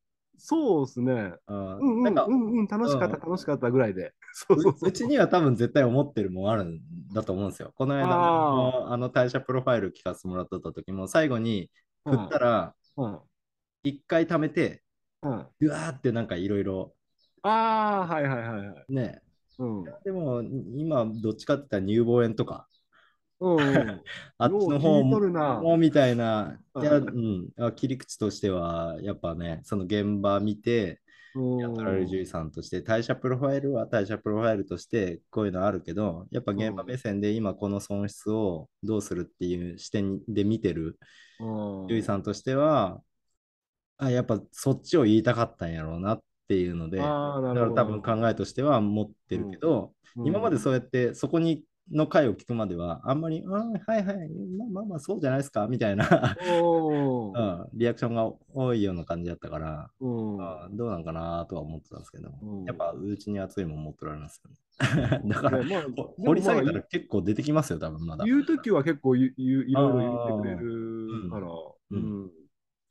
[0.47, 1.35] そうですね。
[1.47, 4.13] うんうんうんなんかうんうん、楽しかった、うん楽しかったぐらいで。
[4.35, 4.93] そうそうそううう。
[4.93, 6.81] ちには多分絶対思ってるもんあるん
[7.15, 7.73] だと思うんですよ。
[7.75, 11.71] この間あのあの代謝プロファイル聞かせてもらってた時も最後に
[12.05, 13.19] 振ったらうん
[13.85, 14.83] 一回貯めて
[15.23, 16.95] うん、うわーってなんかいろいろ
[17.43, 18.95] ああ、はいはいはいはい。
[18.95, 19.23] ね。
[19.59, 19.85] うん。
[20.05, 20.43] でも
[20.77, 22.69] 今どっちかって言ったら乳房炎とか
[23.45, 24.01] うんうん、
[24.39, 31.03] あっちの方もみたいな、いや、ううん、あ切り口としては、やっぱね、その現場見て、
[31.61, 40.99] やってられる獣医さんとして、代謝プロファイルは代謝プロファイルとしてこういうのあるけど、やっぱ現場目線で今この損失をどうするっていう視点で見てる
[41.39, 43.01] 獣医さんとしては、
[43.99, 49.93] あ、やっぱそっちを言いたかったんやろうなっていうので、だから多分考えとしては持ってるけど、
[50.25, 60.77] 今までそうやってそこにの回を聞くまでは、あんまり、あーはいはい、まあまあまあそうじゃないですかみたいな、おうーん、リアクションが多いような感じだったから、うん。
[60.77, 62.65] どうなんかなとは思ってたんですけど、うん。
[62.65, 65.21] やっぱうちに熱いもん持ってられますよね。
[65.29, 65.83] だから、ねまあ
[66.19, 68.25] 掘り下げたまあら結構出てきますよ、多分まだ。
[68.25, 72.25] 言うときは結構いろいろ言ってくれるから、うん。
[72.25, 72.31] うん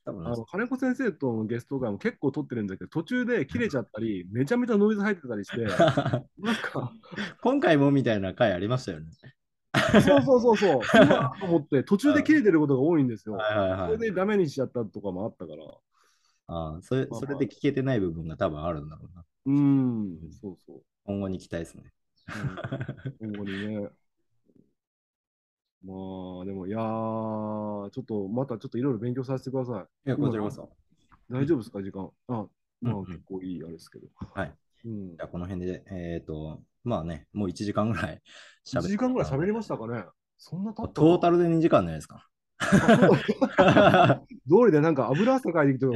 [0.04, 5.64] 多分あの金子先生とのゲスト会も結構撮ってるんだけど、途中で切れちゃったり、めちゃめちゃノイズ入ってたりして、
[6.38, 6.92] なんか、
[7.40, 9.06] 今回もみたいな回ありましたよね。
[10.02, 10.80] そうそうそうそう、
[11.40, 13.34] と思って、途中で切れてることが多いんですよ。
[13.36, 13.96] はいはいはい。
[13.96, 15.64] それでダメにしちゃったとかもあったから。
[16.46, 19.24] あーそれまあそれで聞けてない部分が多分あるんだろうな。
[19.46, 20.82] うん、そうそう。
[21.04, 21.92] 今後に期待ですね。
[23.20, 23.88] うん、今後にね。
[25.84, 30.08] まあ、でも、いやー、ちょっと、またちょっといろいろ勉強させてください。
[30.08, 30.70] いや、こちらこそ。
[31.30, 32.10] 大丈夫ですか、時間。
[32.28, 32.46] あ、
[32.80, 34.06] まあ結構いいあれですけど。
[34.34, 34.54] はい。
[34.86, 35.24] うんじゃ。
[35.26, 38.22] あ、この辺で、えっ、と、まあね、もう1時間ぐらい
[38.66, 40.04] 1喋って時間ぐらい喋りましたかね？
[40.38, 42.28] そんな経ったトータルで2時間じゃないですか。
[44.48, 45.92] 通りでなんか油汗かいてきてる。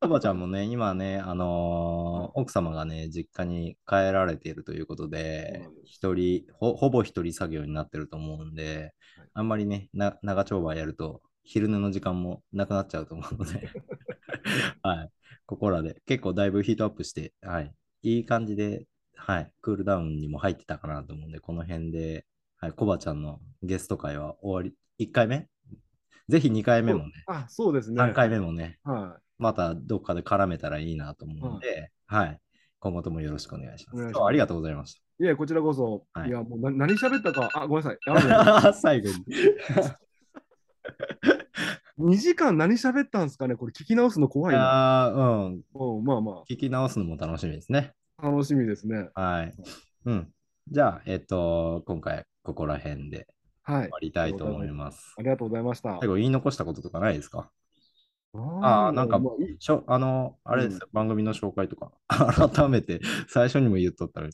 [0.00, 13.68] おばちゃんもね、今ね、あのー奥様がね、実家に帰られているということで一人ほ、ほぼ一人作業になってると思うんではい、あんまりね、な長丁場やると、昼寝の時間もなくなっちゃうと思うので、
[14.82, 15.10] はい、
[15.46, 18.86] ここらで結構だいぶヒートアップして、はい、いい感じで、
[19.16, 22.26] はい、クールダウンにも入ってたかなと思うんで、この辺で、
[22.58, 25.48] はい、コバちゃんのゲスト会は終わり、1回目
[26.28, 28.02] ぜひ2回目もね、あ、そうですね。
[28.02, 32.38] 3回目もね、はまたどっかで絡めたらいいなと思うので、はい。
[32.78, 34.04] 今後ともよろしくお願いします。
[34.06, 35.24] ますありがとうございましい。
[35.24, 38.74] いや、こちらこそ、はいい、や、もうな何喋ったか、あ、ごめんなさい。
[38.74, 39.14] 最後に。
[42.12, 43.54] 2時間何喋ったんですかね？
[43.54, 45.04] これ聞き直すの怖いな。
[45.04, 45.20] あーう
[45.50, 45.98] ん。
[45.98, 47.92] うん、まあま聞き直すのも楽しみですね。
[48.16, 49.10] あ、楽しみですね。
[49.14, 49.54] はい。
[50.06, 50.32] うん。
[50.68, 53.28] じゃあ、えっと、今回ここら辺で
[53.64, 53.82] はい。
[53.84, 53.90] 終。
[53.92, 55.14] わりたいと思います。
[55.18, 55.22] あ。
[55.22, 55.98] りがとうございました。
[56.00, 57.50] 最後言い残したこととかないですか？
[58.34, 59.20] あああ、なんか
[59.58, 64.32] しょあの、あれですよ、番組の紹介とか、 改めて最初にも言っとったのに、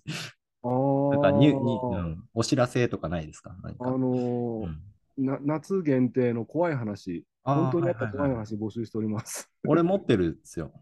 [0.62, 3.56] あなんかにに、うーん、お知らせとかないですか？
[3.80, 4.66] あのー
[5.18, 5.24] うん。
[5.24, 8.28] な夏限定の怖い話、本当にあったはいはいはい。
[8.28, 9.50] 怖い話募集しております。
[9.66, 10.72] 俺持ってるんですよ。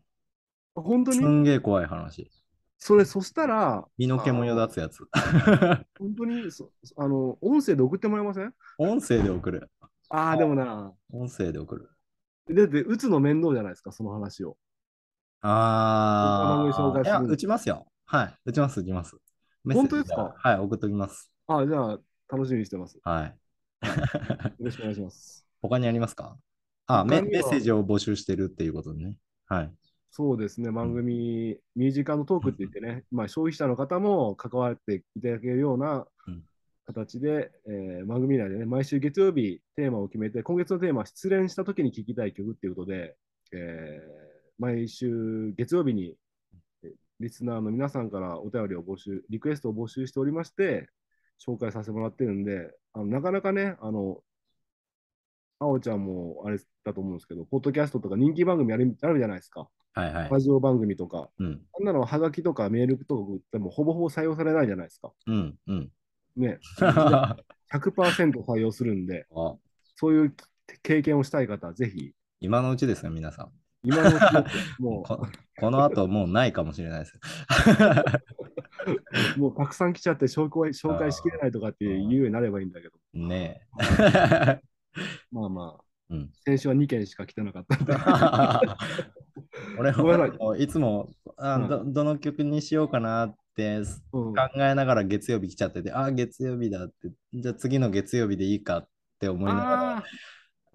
[0.75, 2.31] 本当すにんげえ怖い話。
[2.79, 5.07] それ、そしたら、身の毛もよだつやつ。
[5.99, 8.55] 本当にそあの、音声で送ってもらえません？
[8.79, 9.71] 音声で送る。
[10.11, 11.91] ああ、でもな、音声で送る。
[12.55, 14.57] だって打つの面倒じゃないですか、その話を。
[15.41, 17.01] ああ。
[17.03, 17.87] いや、打ちますよ。
[18.05, 18.35] はい。
[18.45, 19.17] 打ちます、打ちます。
[19.65, 20.35] メッセージ本当ですか？
[20.37, 21.33] はい、送っときます。
[21.49, 21.99] ああ、じゃあ、
[22.29, 22.95] 楽しみにしてます。
[22.95, 23.37] よはい。
[24.61, 25.47] ろしくお願いします。
[25.63, 26.37] 他にありますか？
[26.87, 29.19] あメ、他にはメッセージを募集してるっていうことでね。
[29.47, 29.73] はい。
[30.11, 36.07] そうですね、番組、ミュージカルのトークって言ってね、まあ、消費者の方も関わっていただけるような
[36.87, 43.17] 形で、えー番組内でね、毎週月曜日テーマを決めて、今月のテーマは失恋した時に聴きたい曲っていうことで、
[43.53, 46.17] えー毎週月曜日に
[46.83, 50.89] えリスナーの皆さんからお便りを募集、リクエストを募集しておりまして、
[51.45, 54.23] 紹介させてもらってるんで、あのなかなかね、あの、
[55.59, 59.69] あおちゃんもあれだと思うんですけど、ポッドキャストとか人気番組あるあるじゃないですか。
[59.97, 60.41] はいはいラ。
[60.41, 61.63] ジオ番組とか、うん。
[61.79, 65.11] あんなのはがきとかメールとか送ってもほぼほぼ採用されないじゃないですか。
[65.27, 65.55] うん。
[65.67, 65.91] うん。
[66.37, 67.37] ね、あ
[67.73, 69.27] 100%採用するんで、
[69.97, 70.37] そういう
[70.83, 73.53] 経験をしたい方はぜひ、今のうちですよ、皆さん。
[73.83, 75.27] 今の記憶も こ
[75.59, 77.19] この後もうないかもしれないです。
[79.39, 84.61] う、もうたくさん来ちゃって紹介紹介しきれないとかっていうようになればいいんだけど、ねえ。
[85.33, 87.95] まあまあ、うん、先週は2件しか来てなかったんで。
[89.79, 93.83] 俺ごめんなさいつもあうんどどの曲にしようかなって
[94.13, 100.05] うん考えながら月曜日来ちゃってて、ああ、月曜日だって、じゃあ次の月曜日でいいかって思いながら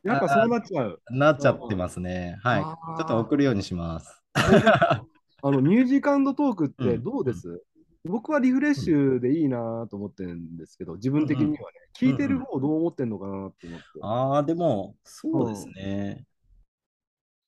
[0.03, 1.01] やっぱそうなっちゃう。
[1.11, 2.39] なっちゃってますね。
[2.41, 2.63] はい。
[2.63, 4.21] ちょっと送るようにします。
[4.33, 5.03] あ
[5.43, 7.63] のミュージカルトークってうんどうです、
[8.05, 11.57] 僕はリフレッシュでいいなと思ってるんですけど、自分的にはね、
[11.99, 13.85] 聞いてる方どう思ってんのかなって思って。
[14.01, 16.25] ああ、でも、そうですね。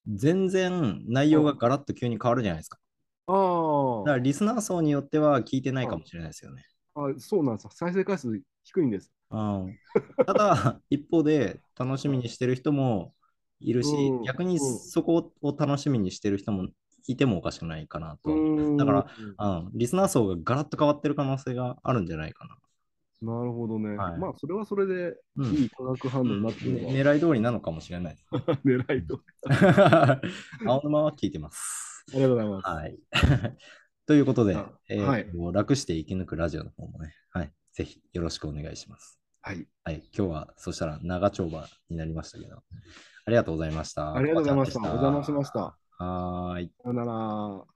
[0.08, 2.80] 全然内容がガラッと急に変わるじゃないですか。
[3.28, 6.66] あだからリスナー層によっては聞いてないかもしれないですよね。
[6.96, 7.70] ああ、そうなんですよ。
[7.74, 9.12] 再生回数低いんです。
[9.32, 9.78] うん、
[10.26, 13.14] ただ、 一方で楽しみにしてる人も
[13.60, 16.68] いるし、うん逆にうんそこを楽しみにしてる人も
[17.08, 18.30] いてもおかしくないかなと。
[18.32, 19.08] うんだから、
[19.40, 22.58] うん、リスナー層がガラッと変わってる可能性があるんじゃないかな。
[23.24, 23.96] なるほどね。
[23.96, 28.18] はいまあ、それはそれでうんいい化学反応になってるのは、狙い通りなのかもしれない。
[28.66, 29.22] 狙いと。
[30.68, 32.06] 青沼は聞いてます。
[32.12, 32.68] ありがとうございます。
[32.68, 33.00] はい。
[34.06, 39.22] ということであ、えーはい楽して生き抜くラジオの方もね、はい、ぜひよろしくお願いします。
[39.42, 39.66] はい。
[39.86, 44.14] はい、今日はそしたら長丁場になりましたけど、ありがとうございました。
[44.14, 44.80] ありがとうございました。
[44.82, 45.78] お邪魔しました。
[46.00, 46.72] はーい。
[46.84, 47.73] さよなら。